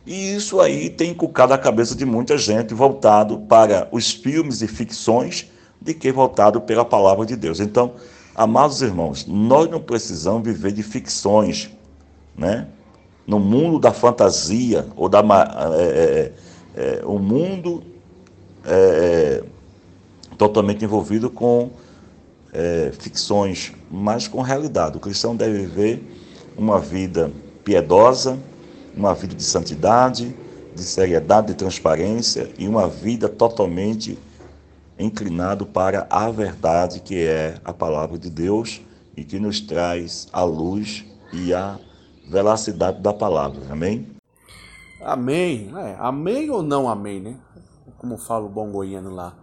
E 0.05 0.35
isso 0.35 0.59
aí 0.59 0.89
tem 0.89 1.11
inculcado 1.11 1.53
a 1.53 1.57
cabeça 1.57 1.95
de 1.95 2.05
muita 2.05 2.37
gente 2.37 2.73
voltado 2.73 3.39
para 3.39 3.87
os 3.91 4.11
filmes 4.11 4.61
e 4.61 4.67
ficções 4.67 5.47
de 5.79 5.93
que 5.93 6.11
voltado 6.11 6.61
pela 6.61 6.85
palavra 6.85 7.25
de 7.25 7.35
Deus. 7.35 7.59
Então, 7.59 7.93
Amados 8.33 8.81
irmãos, 8.81 9.25
nós 9.27 9.69
não 9.69 9.81
precisamos 9.81 10.43
viver 10.43 10.71
de 10.71 10.81
ficções, 10.81 11.69
né? 12.35 12.67
No 13.27 13.39
mundo 13.39 13.77
da 13.77 13.91
fantasia 13.91 14.87
ou 14.95 15.09
da 15.09 15.19
é, 15.19 15.21
é, 15.83 16.31
é, 16.75 17.05
o 17.05 17.19
mundo 17.19 17.83
é, 18.65 19.43
é, 19.43 19.43
totalmente 20.37 20.83
envolvido 20.85 21.29
com 21.29 21.69
é, 22.53 22.91
ficções, 22.97 23.73
mas 23.89 24.27
com 24.27 24.41
realidade. 24.41 24.97
O 24.97 24.99
cristão 24.99 25.35
deve 25.35 25.59
viver 25.59 26.01
uma 26.57 26.79
vida 26.79 27.31
piedosa, 27.63 28.39
uma 28.95 29.13
vida 29.13 29.35
de 29.35 29.43
santidade, 29.43 30.35
de 30.73 30.83
seriedade, 30.83 31.47
de 31.47 31.55
transparência 31.55 32.49
e 32.57 32.67
uma 32.67 32.87
vida 32.87 33.27
totalmente 33.27 34.17
inclinado 35.01 35.65
para 35.65 36.07
a 36.09 36.29
verdade 36.29 36.99
que 36.99 37.25
é 37.25 37.59
a 37.63 37.73
palavra 37.73 38.17
de 38.17 38.29
Deus 38.29 38.81
e 39.15 39.23
que 39.23 39.39
nos 39.39 39.59
traz 39.59 40.27
a 40.31 40.43
luz 40.43 41.05
e 41.33 41.53
a 41.53 41.79
veracidade 42.29 43.01
da 43.01 43.13
palavra. 43.13 43.61
Amém? 43.69 44.07
Amém. 45.01 45.71
É, 45.77 45.95
amém 45.99 46.49
ou 46.49 46.61
não 46.61 46.87
amém, 46.87 47.19
né? 47.19 47.37
Como 47.97 48.17
fala 48.17 48.45
o 48.45 48.49
bom 48.49 48.71
goiano 48.71 49.13
lá. 49.13 49.35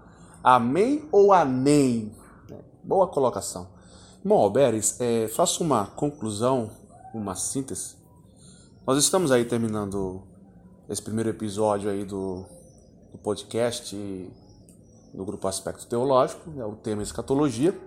Amém 0.42 1.05
ou 1.11 1.33
anem? 1.33 2.12
É, 2.51 2.57
boa 2.83 3.07
colocação. 3.09 3.68
Bom, 4.25 4.37
Alberes, 4.40 5.01
é, 5.01 5.29
faço 5.29 5.62
uma 5.62 5.87
conclusão, 5.87 6.71
uma 7.12 7.35
síntese. 7.35 7.97
Nós 8.87 8.99
estamos 8.99 9.31
aí 9.31 9.44
terminando 9.44 10.23
esse 10.88 11.03
primeiro 11.03 11.29
episódio 11.31 11.90
aí 11.90 12.05
do, 12.05 12.44
do 13.12 13.18
podcast 13.18 13.94
no 15.12 15.25
grupo 15.25 15.49
Aspecto 15.49 15.87
Teológico, 15.87 16.53
é 16.59 16.64
o 16.64 16.73
tema 16.73 17.03
Escatologia. 17.03 17.79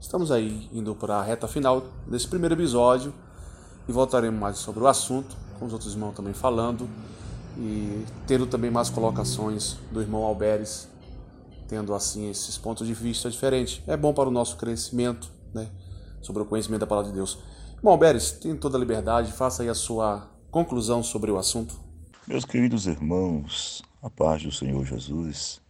Estamos 0.00 0.30
aí 0.30 0.68
indo 0.72 0.94
para 0.94 1.16
a 1.16 1.22
reta 1.22 1.48
final 1.48 1.82
desse 2.06 2.28
primeiro 2.28 2.54
episódio 2.54 3.14
e 3.88 3.92
voltaremos 3.92 4.38
mais 4.38 4.58
sobre 4.58 4.82
o 4.82 4.86
assunto, 4.86 5.36
com 5.58 5.66
os 5.66 5.72
outros 5.72 5.92
irmãos 5.92 6.14
também 6.14 6.34
falando 6.34 6.88
e 7.56 8.04
tendo 8.26 8.46
também 8.46 8.70
mais 8.70 8.90
colocações 8.90 9.76
do 9.90 10.00
irmão 10.00 10.24
Alberes, 10.24 10.88
tendo 11.68 11.94
assim 11.94 12.28
esses 12.30 12.58
pontos 12.58 12.86
de 12.86 12.94
vista 12.94 13.30
diferentes. 13.30 13.82
É 13.86 13.96
bom 13.96 14.12
para 14.12 14.28
o 14.28 14.32
nosso 14.32 14.56
crescimento, 14.56 15.30
né, 15.52 15.70
sobre 16.20 16.42
o 16.42 16.46
conhecimento 16.46 16.80
da 16.80 16.86
palavra 16.86 17.10
de 17.10 17.16
Deus. 17.16 17.38
Irmão 17.76 17.92
Alberes, 17.92 18.32
tem 18.32 18.56
toda 18.56 18.76
a 18.76 18.80
liberdade, 18.80 19.32
faça 19.32 19.62
aí 19.62 19.68
a 19.68 19.74
sua 19.74 20.28
conclusão 20.50 21.02
sobre 21.02 21.30
o 21.30 21.38
assunto. 21.38 21.78
Meus 22.26 22.44
queridos 22.44 22.86
irmãos, 22.86 23.82
a 24.02 24.08
paz 24.08 24.42
do 24.42 24.50
Senhor 24.50 24.84
Jesus 24.84 25.63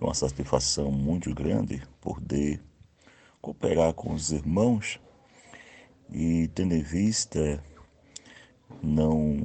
é 0.00 0.04
uma 0.04 0.14
satisfação 0.14 0.92
muito 0.92 1.34
grande 1.34 1.82
poder 2.00 2.62
cooperar 3.40 3.92
com 3.94 4.14
os 4.14 4.30
irmãos 4.30 5.00
e 6.10 6.48
tendo 6.54 6.74
em 6.74 6.82
vista 6.82 7.62
não 8.80 9.44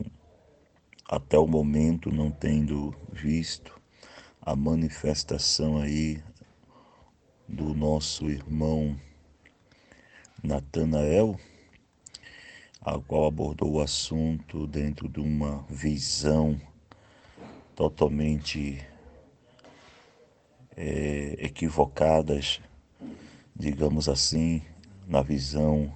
até 1.09 1.37
o 1.37 1.47
momento 1.47 2.11
não 2.11 2.29
tendo 2.29 2.95
visto 3.11 3.79
a 4.41 4.55
manifestação 4.55 5.79
aí 5.79 6.21
do 7.47 7.73
nosso 7.73 8.29
irmão 8.29 8.95
Natanael, 10.43 11.39
a 12.81 12.99
qual 12.99 13.25
abordou 13.25 13.73
o 13.73 13.81
assunto 13.81 14.67
dentro 14.67 15.07
de 15.07 15.19
uma 15.19 15.65
visão 15.69 16.59
totalmente 17.75 18.85
é, 20.75 21.35
equivocadas, 21.39 22.61
digamos 23.55 24.09
assim, 24.09 24.61
na 25.07 25.21
visão 25.21 25.93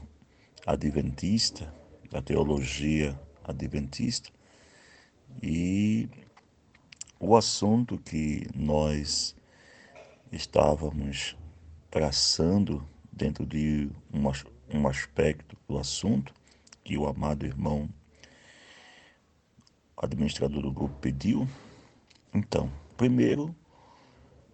adventista, 0.65 1.73
da 2.09 2.21
teologia 2.21 3.19
adventista. 3.43 4.29
E 5.41 6.09
o 7.19 7.35
assunto 7.35 7.97
que 7.97 8.47
nós 8.55 9.35
estávamos 10.31 11.35
traçando 11.89 12.87
dentro 13.11 13.45
de 13.45 13.89
um, 14.13 14.29
um 14.77 14.87
aspecto 14.87 15.57
do 15.67 15.77
assunto 15.77 16.33
que 16.83 16.97
o 16.97 17.07
amado 17.07 17.45
irmão 17.45 17.89
administrador 19.97 20.61
do 20.61 20.71
grupo 20.71 20.95
pediu. 20.99 21.47
Então, 22.33 22.71
primeiro, 22.95 23.55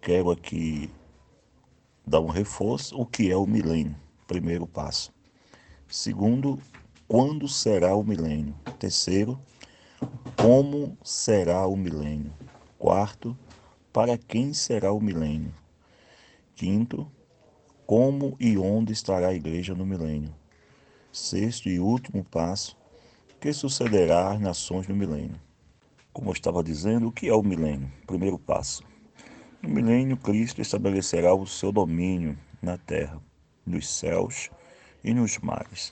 quero 0.04 0.30
aqui 0.30 0.90
dar 2.06 2.20
um 2.20 2.28
reforço: 2.28 2.96
o 3.00 3.06
que 3.06 3.30
é 3.30 3.36
o 3.36 3.46
milênio? 3.46 3.96
Primeiro 4.26 4.66
passo. 4.66 5.10
Segundo, 5.88 6.60
quando 7.08 7.48
será 7.48 7.96
o 7.96 8.04
milênio? 8.04 8.54
Terceiro, 8.78 9.40
como 10.36 10.96
será 11.02 11.66
o 11.66 11.74
milênio? 11.74 12.32
Quarto, 12.78 13.36
para 13.92 14.18
quem 14.18 14.52
será 14.52 14.92
o 14.92 15.00
milênio? 15.00 15.54
Quinto, 16.54 17.10
como 17.86 18.36
e 18.38 18.58
onde 18.58 18.92
estará 18.92 19.28
a 19.28 19.34
igreja 19.34 19.74
no 19.74 19.86
milênio. 19.86 20.34
Sexto 21.10 21.68
e 21.68 21.80
último 21.80 22.24
passo, 22.24 22.76
que 23.40 23.52
sucederá 23.52 24.32
às 24.32 24.40
nações 24.40 24.86
no 24.86 24.94
milênio. 24.94 25.40
Como 26.12 26.28
eu 26.28 26.34
estava 26.34 26.62
dizendo, 26.62 27.08
o 27.08 27.12
que 27.12 27.28
é 27.28 27.34
o 27.34 27.42
milênio? 27.42 27.90
Primeiro 28.06 28.38
passo. 28.38 28.82
No 29.64 29.70
milênio, 29.70 30.18
Cristo 30.18 30.60
estabelecerá 30.60 31.34
o 31.34 31.46
seu 31.46 31.72
domínio 31.72 32.38
na 32.60 32.76
terra, 32.76 33.18
nos 33.64 33.88
céus 33.88 34.50
e 35.02 35.14
nos 35.14 35.38
mares. 35.38 35.90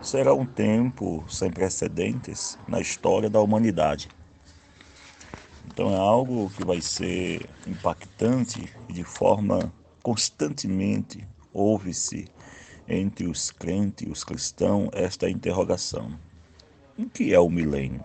Será 0.00 0.32
um 0.32 0.46
tempo 0.46 1.22
sem 1.28 1.50
precedentes 1.50 2.58
na 2.66 2.80
história 2.80 3.28
da 3.28 3.38
humanidade. 3.38 4.08
Então 5.66 5.92
é 5.92 5.98
algo 5.98 6.48
que 6.56 6.64
vai 6.64 6.80
ser 6.80 7.46
impactante 7.66 8.72
e 8.88 8.94
de 8.94 9.04
forma 9.04 9.70
constantemente 10.02 11.28
ouve-se 11.52 12.24
entre 12.88 13.26
os 13.26 13.50
crentes 13.50 14.08
e 14.08 14.10
os 14.10 14.24
cristãos 14.24 14.88
esta 14.94 15.28
interrogação: 15.28 16.18
o 16.98 17.06
que 17.10 17.34
é 17.34 17.38
o 17.38 17.50
milênio? 17.50 18.02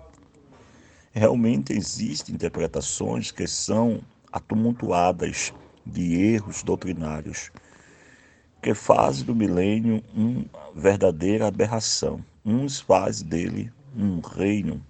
Realmente 1.14 1.72
existem 1.72 2.36
interpretações 2.36 3.32
que 3.32 3.48
são 3.48 4.04
atumultuadas 4.32 5.54
de 5.86 6.16
erros 6.16 6.64
doutrinários, 6.64 7.52
que 8.62 8.74
fazem 8.74 9.26
do 9.26 9.36
milênio 9.36 10.04
uma 10.14 10.46
verdadeira 10.76 11.48
aberração. 11.48 12.24
Uns 12.44 12.80
fazem 12.80 13.28
dele 13.28 13.72
um 13.96 14.20
reino 14.20 14.84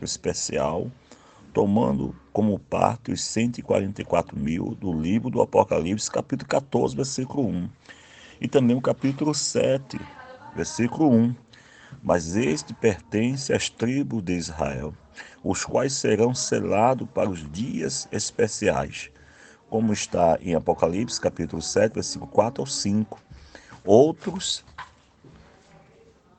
especial, 0.00 0.90
tomando 1.52 2.14
como 2.32 2.58
parte 2.58 3.12
os 3.12 3.22
144 3.22 4.36
mil 4.36 4.74
do 4.74 4.92
livro 4.92 5.30
do 5.30 5.40
Apocalipse, 5.40 6.10
capítulo 6.10 6.48
14, 6.48 6.96
versículo 6.96 7.48
1. 7.48 7.68
E 8.40 8.48
também 8.48 8.76
o 8.76 8.80
capítulo 8.80 9.34
7, 9.34 9.98
versículo 10.54 11.10
1. 11.10 11.34
Mas 12.02 12.36
este 12.36 12.74
pertence 12.74 13.52
às 13.52 13.70
tribos 13.70 14.22
de 14.22 14.34
Israel, 14.34 14.92
os 15.42 15.64
quais 15.64 15.92
serão 15.92 16.34
selados 16.34 17.08
para 17.12 17.28
os 17.28 17.50
dias 17.50 18.08
especiais, 18.10 19.10
como 19.68 19.92
está 19.92 20.38
em 20.40 20.54
Apocalipse, 20.54 21.20
capítulo 21.20 21.60
7, 21.60 21.94
versículo 21.94 22.30
4 22.30 22.62
ao 22.62 22.66
5. 22.66 23.20
Outros 23.84 24.64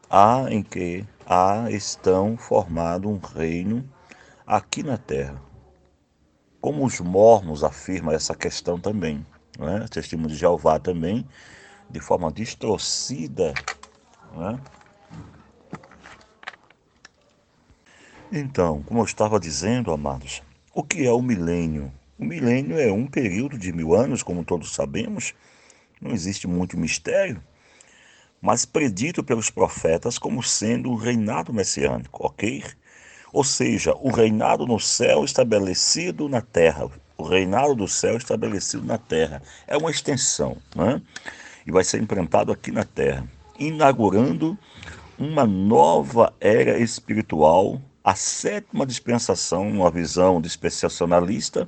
há 0.10 0.46
em 0.50 0.64
que 0.64 1.06
há 1.26 1.70
estão 1.70 2.38
formado 2.38 3.10
um 3.10 3.18
reino 3.18 3.88
aqui 4.46 4.84
na 4.84 4.98
terra, 4.98 5.42
como 6.62 6.86
os 6.86 7.00
mormos 7.00 7.64
afirmam 7.64 8.14
essa 8.14 8.36
questão 8.36 8.80
também, 8.80 9.26
né? 9.58 9.86
testemunho 9.90 10.30
de 10.30 10.36
Jeová 10.36 10.80
também, 10.80 11.28
de 11.90 12.00
forma 12.00 12.32
distorcida. 12.32 13.54
Né? 14.36 14.60
Então, 18.32 18.82
como 18.84 19.02
eu 19.02 19.06
estava 19.06 19.40
dizendo, 19.40 19.92
amados, 19.92 20.42
o 20.74 20.84
que 20.84 21.06
é 21.06 21.12
o 21.12 21.22
milênio? 21.22 21.92
O 22.18 22.26
milênio 22.26 22.80
é 22.80 22.92
um 22.92 23.06
período 23.06 23.58
de 23.58 23.72
mil 23.72 23.94
anos, 23.94 24.24
como 24.24 24.44
todos 24.44 24.74
sabemos, 24.74 25.34
não 26.02 26.12
existe 26.12 26.48
muito 26.48 26.78
mistério, 26.78 27.42
mas 28.42 28.66
predito 28.66 29.24
pelos 29.24 29.50
profetas 29.50 30.18
como 30.18 30.42
sendo 30.42 30.92
um 30.92 30.96
reinado 30.96 31.54
messiânico, 31.54 32.26
ok? 32.26 32.64
Ou 33.32 33.44
seja, 33.44 33.94
o 34.00 34.10
reinado 34.12 34.66
no 34.66 34.80
céu 34.80 35.24
estabelecido 35.24 36.30
na 36.30 36.42
terra. 36.42 36.90
O 37.18 37.24
reinado 37.24 37.76
do 37.76 37.88
céu 37.88 38.18
estabelecido 38.18 38.86
na 38.86 38.98
terra. 38.98 39.42
É 39.68 39.78
uma 39.78 39.92
extensão, 39.92 40.58
né? 40.76 41.02
E 41.66 41.72
vai 41.72 41.84
ser 41.84 42.02
implantado 42.02 42.52
aqui 42.52 42.72
na 42.72 42.84
terra, 42.84 43.28
inaugurando 43.58 44.58
uma 45.18 45.46
nova 45.46 46.34
era 46.40 46.78
espiritual, 46.78 47.82
a 48.06 48.14
sétima 48.14 48.86
dispensação, 48.86 49.68
uma 49.68 49.90
visão 49.90 50.40
dispensacionalista, 50.40 51.68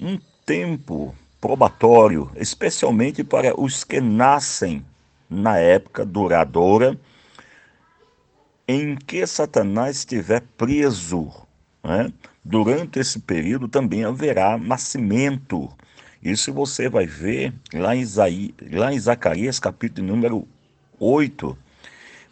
um 0.00 0.16
tempo 0.46 1.12
probatório, 1.40 2.30
especialmente 2.36 3.24
para 3.24 3.60
os 3.60 3.82
que 3.82 4.00
nascem 4.00 4.86
na 5.28 5.58
época 5.58 6.06
duradoura 6.06 6.96
em 8.68 8.94
que 8.94 9.26
Satanás 9.26 9.96
estiver 9.96 10.42
preso. 10.56 11.32
Né? 11.82 12.12
Durante 12.44 13.00
esse 13.00 13.18
período 13.18 13.66
também 13.66 14.04
haverá 14.04 14.56
nascimento. 14.56 15.68
Isso 16.22 16.52
você 16.52 16.88
vai 16.88 17.06
ver 17.06 17.52
lá 17.74 17.96
em, 17.96 18.00
Isaí, 18.00 18.54
lá 18.70 18.92
em 18.92 19.00
Zacarias, 19.00 19.58
capítulo 19.58 20.06
número 20.06 20.46
8, 21.00 21.58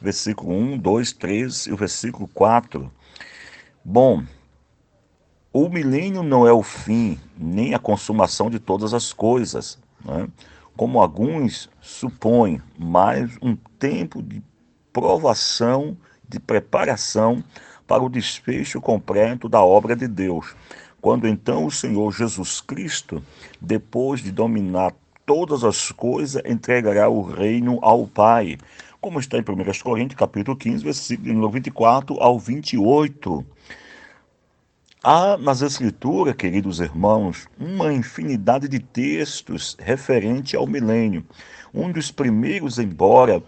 versículo 0.00 0.56
1, 0.56 0.78
2, 0.78 1.12
3 1.12 1.66
e 1.66 1.72
o 1.72 1.76
versículo 1.76 2.28
4. 2.28 2.92
Bom, 3.88 4.24
o 5.52 5.68
milênio 5.68 6.24
não 6.24 6.44
é 6.44 6.52
o 6.52 6.60
fim, 6.60 7.20
nem 7.38 7.72
a 7.72 7.78
consumação 7.78 8.50
de 8.50 8.58
todas 8.58 8.92
as 8.92 9.12
coisas, 9.12 9.78
né? 10.04 10.26
como 10.76 11.00
alguns 11.00 11.70
supõem, 11.80 12.60
mas 12.76 13.38
um 13.40 13.54
tempo 13.78 14.20
de 14.20 14.42
provação 14.92 15.96
de 16.28 16.40
preparação 16.40 17.44
para 17.86 18.02
o 18.02 18.08
desfecho 18.08 18.80
completo 18.80 19.48
da 19.48 19.62
obra 19.62 19.94
de 19.94 20.08
Deus. 20.08 20.56
Quando 21.00 21.28
então 21.28 21.64
o 21.64 21.70
Senhor 21.70 22.10
Jesus 22.10 22.60
Cristo, 22.60 23.22
depois 23.60 24.20
de 24.20 24.32
dominar 24.32 24.92
todas 25.24 25.62
as 25.62 25.92
coisas, 25.92 26.42
entregará 26.44 27.08
o 27.08 27.22
reino 27.22 27.78
ao 27.82 28.04
Pai. 28.04 28.58
Como 29.00 29.20
está 29.20 29.36
em 29.36 29.42
1 29.42 29.44
Coríntios, 29.82 30.18
capítulo 30.18 30.56
15, 30.56 30.82
versículo 30.82 31.50
24 31.50 32.16
ao 32.18 32.38
28. 32.38 33.44
Há 35.04 35.36
nas 35.36 35.60
Escrituras, 35.60 36.34
queridos 36.34 36.80
irmãos, 36.80 37.46
uma 37.58 37.92
infinidade 37.92 38.68
de 38.68 38.80
textos 38.80 39.76
referente 39.78 40.56
ao 40.56 40.66
milênio. 40.66 41.24
Um 41.74 41.92
dos 41.92 42.10
primeiros, 42.10 42.78
embora 42.78 43.42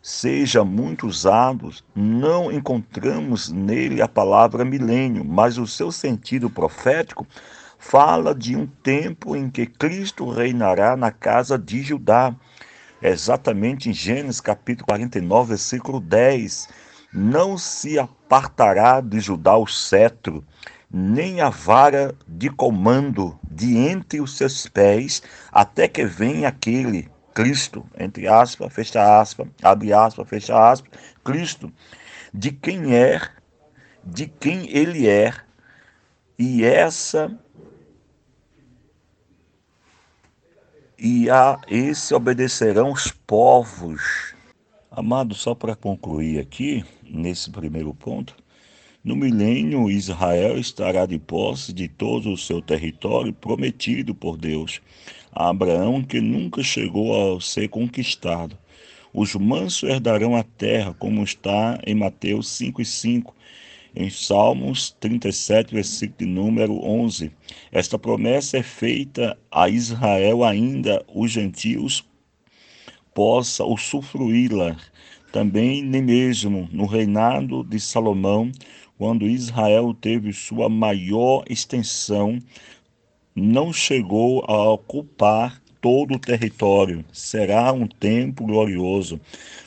seja 0.00 0.64
muito 0.64 1.06
usado, 1.06 1.70
não 1.94 2.50
encontramos 2.50 3.50
nele 3.50 4.00
a 4.00 4.08
palavra 4.08 4.64
milênio, 4.64 5.24
mas 5.24 5.58
o 5.58 5.66
seu 5.66 5.90
sentido 5.90 6.48
profético 6.48 7.26
fala 7.76 8.34
de 8.34 8.56
um 8.56 8.66
tempo 8.66 9.34
em 9.34 9.50
que 9.50 9.66
Cristo 9.66 10.30
reinará 10.30 10.96
na 10.96 11.10
casa 11.10 11.58
de 11.58 11.82
Judá. 11.82 12.34
Exatamente 13.02 13.88
em 13.88 13.94
Gênesis 13.94 14.42
capítulo 14.42 14.86
49, 14.86 15.48
versículo 15.48 16.00
10. 16.00 16.68
Não 17.12 17.56
se 17.56 17.98
apartará 17.98 19.00
de 19.00 19.18
Judá 19.20 19.56
o 19.56 19.66
cetro, 19.66 20.44
nem 20.90 21.40
a 21.40 21.48
vara 21.48 22.14
de 22.28 22.50
comando 22.50 23.38
de 23.50 23.74
entre 23.76 24.20
os 24.20 24.36
seus 24.36 24.66
pés, 24.66 25.22
até 25.50 25.88
que 25.88 26.04
venha 26.04 26.48
aquele 26.48 27.08
Cristo, 27.32 27.86
entre 27.98 28.28
aspas, 28.28 28.70
fecha 28.72 29.20
aspas, 29.20 29.48
abre 29.62 29.94
aspas, 29.94 30.28
fecha 30.28 30.70
aspas, 30.70 30.90
Cristo, 31.24 31.72
de 32.34 32.50
quem 32.50 32.94
é, 32.94 33.18
de 34.04 34.26
quem 34.26 34.68
ele 34.68 35.08
é, 35.08 35.32
e 36.38 36.64
essa 36.64 37.34
e 41.00 41.30
a 41.30 41.58
esse 41.66 42.12
obedecerão 42.12 42.92
os 42.92 43.10
povos. 43.10 44.34
Amado, 44.90 45.34
só 45.34 45.54
para 45.54 45.74
concluir 45.74 46.38
aqui, 46.38 46.84
nesse 47.02 47.50
primeiro 47.50 47.94
ponto, 47.94 48.36
no 49.02 49.16
milênio 49.16 49.90
Israel 49.90 50.58
estará 50.58 51.06
de 51.06 51.18
posse 51.18 51.72
de 51.72 51.88
todo 51.88 52.30
o 52.30 52.36
seu 52.36 52.60
território 52.60 53.32
prometido 53.32 54.14
por 54.14 54.36
Deus 54.36 54.82
a 55.32 55.48
Abraão 55.48 56.02
que 56.02 56.20
nunca 56.20 56.62
chegou 56.62 57.36
a 57.36 57.40
ser 57.40 57.68
conquistado. 57.68 58.58
Os 59.12 59.34
mansos 59.34 59.88
herdarão 59.88 60.36
a 60.36 60.42
terra, 60.42 60.92
como 60.92 61.22
está 61.22 61.80
em 61.86 61.94
Mateus 61.94 62.48
5 62.50 62.82
e 62.82 62.84
5, 62.84 63.34
em 63.94 64.08
Salmos 64.10 64.96
37, 65.00 65.74
versículo 65.74 66.30
número 66.30 66.84
11. 66.84 67.30
Esta 67.72 67.98
promessa 67.98 68.58
é 68.58 68.62
feita 68.62 69.36
a 69.50 69.68
Israel 69.68 70.44
ainda, 70.44 71.04
os 71.12 71.30
gentios 71.30 72.04
possa 73.14 73.64
usufruí-la. 73.64 74.76
Também 75.32 75.82
nem 75.82 76.02
mesmo 76.02 76.68
no 76.72 76.86
reinado 76.86 77.62
de 77.64 77.78
Salomão, 77.78 78.50
quando 78.98 79.26
Israel 79.26 79.94
teve 79.94 80.32
sua 80.32 80.68
maior 80.68 81.44
extensão, 81.48 82.38
não 83.34 83.72
chegou 83.72 84.44
a 84.46 84.72
ocupar 84.72 85.60
todo 85.80 86.14
o 86.14 86.18
território. 86.18 87.04
Será 87.12 87.72
um 87.72 87.86
tempo 87.86 88.44
glorioso, 88.44 89.20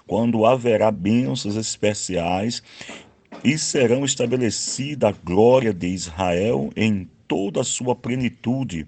quando 0.05 0.45
haverá 0.45 0.91
bênçãos 0.91 1.55
especiais 1.55 2.61
e 3.43 3.57
serão 3.57 4.03
estabelecida 4.03 5.09
a 5.09 5.11
glória 5.11 5.73
de 5.73 5.87
Israel 5.87 6.69
em 6.75 7.09
toda 7.27 7.61
a 7.61 7.63
sua 7.63 7.95
plenitude. 7.95 8.87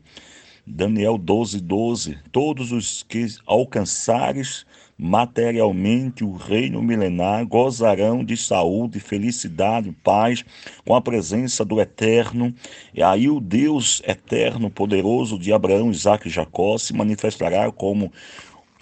Daniel 0.65 1.17
12, 1.17 1.59
12. 1.61 2.17
Todos 2.31 2.71
os 2.71 3.03
que 3.03 3.27
alcançares 3.45 4.65
materialmente 4.97 6.23
o 6.23 6.33
reino 6.33 6.81
milenar 6.81 7.45
gozarão 7.45 8.23
de 8.23 8.37
saúde, 8.37 8.99
felicidade, 8.99 9.91
paz, 10.03 10.43
com 10.85 10.95
a 10.95 11.01
presença 11.01 11.65
do 11.65 11.81
Eterno. 11.81 12.53
E 12.93 13.03
aí 13.03 13.29
o 13.29 13.39
Deus 13.39 14.01
eterno, 14.07 14.69
poderoso 14.69 15.37
de 15.37 15.51
Abraão, 15.51 15.91
Isaac 15.91 16.27
e 16.27 16.31
Jacó 16.31 16.77
se 16.77 16.93
manifestará 16.93 17.71
como 17.71 18.11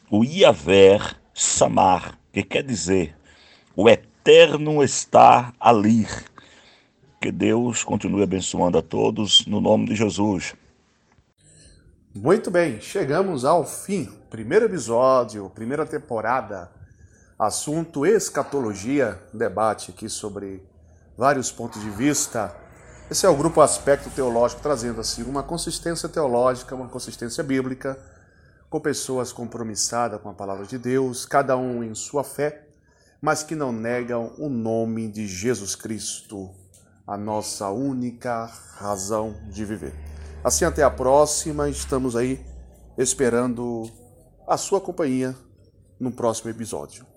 o 0.09 0.23
Iaver 0.23 1.15
Samar, 1.33 2.17
que 2.31 2.43
quer 2.43 2.63
dizer 2.63 3.15
o 3.75 3.89
Eterno 4.25 4.81
está 4.81 5.51
ali. 5.59 6.07
Que 7.21 7.29
Deus 7.29 7.83
continue 7.83 8.23
abençoando 8.23 8.77
a 8.77 8.81
todos 8.81 9.45
no 9.45 9.59
nome 9.59 9.87
de 9.87 9.95
Jesus. 9.95 10.55
Muito 12.15 12.49
bem, 12.49 12.79
chegamos 12.79 13.43
ao 13.43 13.65
fim. 13.65 14.05
Primeiro 14.29 14.63
episódio, 14.63 15.49
primeira 15.49 15.85
temporada. 15.85 16.71
Assunto 17.37 18.05
escatologia, 18.05 19.21
debate 19.33 19.91
aqui 19.91 20.07
sobre 20.07 20.63
vários 21.17 21.51
pontos 21.51 21.81
de 21.81 21.89
vista. 21.89 22.55
Esse 23.11 23.25
é 23.25 23.29
o 23.29 23.35
grupo 23.35 23.59
Aspecto 23.59 24.09
Teológico 24.09 24.61
trazendo 24.61 25.01
assim 25.01 25.23
uma 25.23 25.43
consistência 25.43 26.07
teológica, 26.07 26.73
uma 26.73 26.87
consistência 26.87 27.43
bíblica, 27.43 27.99
com 28.69 28.79
pessoas 28.79 29.33
compromissadas 29.33 30.21
com 30.21 30.29
a 30.29 30.33
palavra 30.33 30.65
de 30.65 30.77
Deus, 30.77 31.25
cada 31.25 31.57
um 31.57 31.83
em 31.83 31.93
sua 31.93 32.23
fé, 32.23 32.69
mas 33.23 33.41
que 33.41 33.55
não 33.55 33.71
negam 33.71 34.33
o 34.37 34.49
nome 34.49 35.07
de 35.07 35.25
Jesus 35.25 35.77
Cristo, 35.77 36.49
a 37.07 37.15
nossa 37.15 37.69
única 37.69 38.51
razão 38.75 39.33
de 39.49 39.63
viver. 39.63 39.93
Assim, 40.43 40.65
até 40.65 40.83
a 40.83 40.89
próxima. 40.89 41.69
Estamos 41.69 42.17
aí 42.17 42.45
esperando 42.97 43.89
a 44.45 44.57
sua 44.57 44.81
companhia 44.81 45.33
no 45.97 46.11
próximo 46.11 46.49
episódio. 46.49 47.12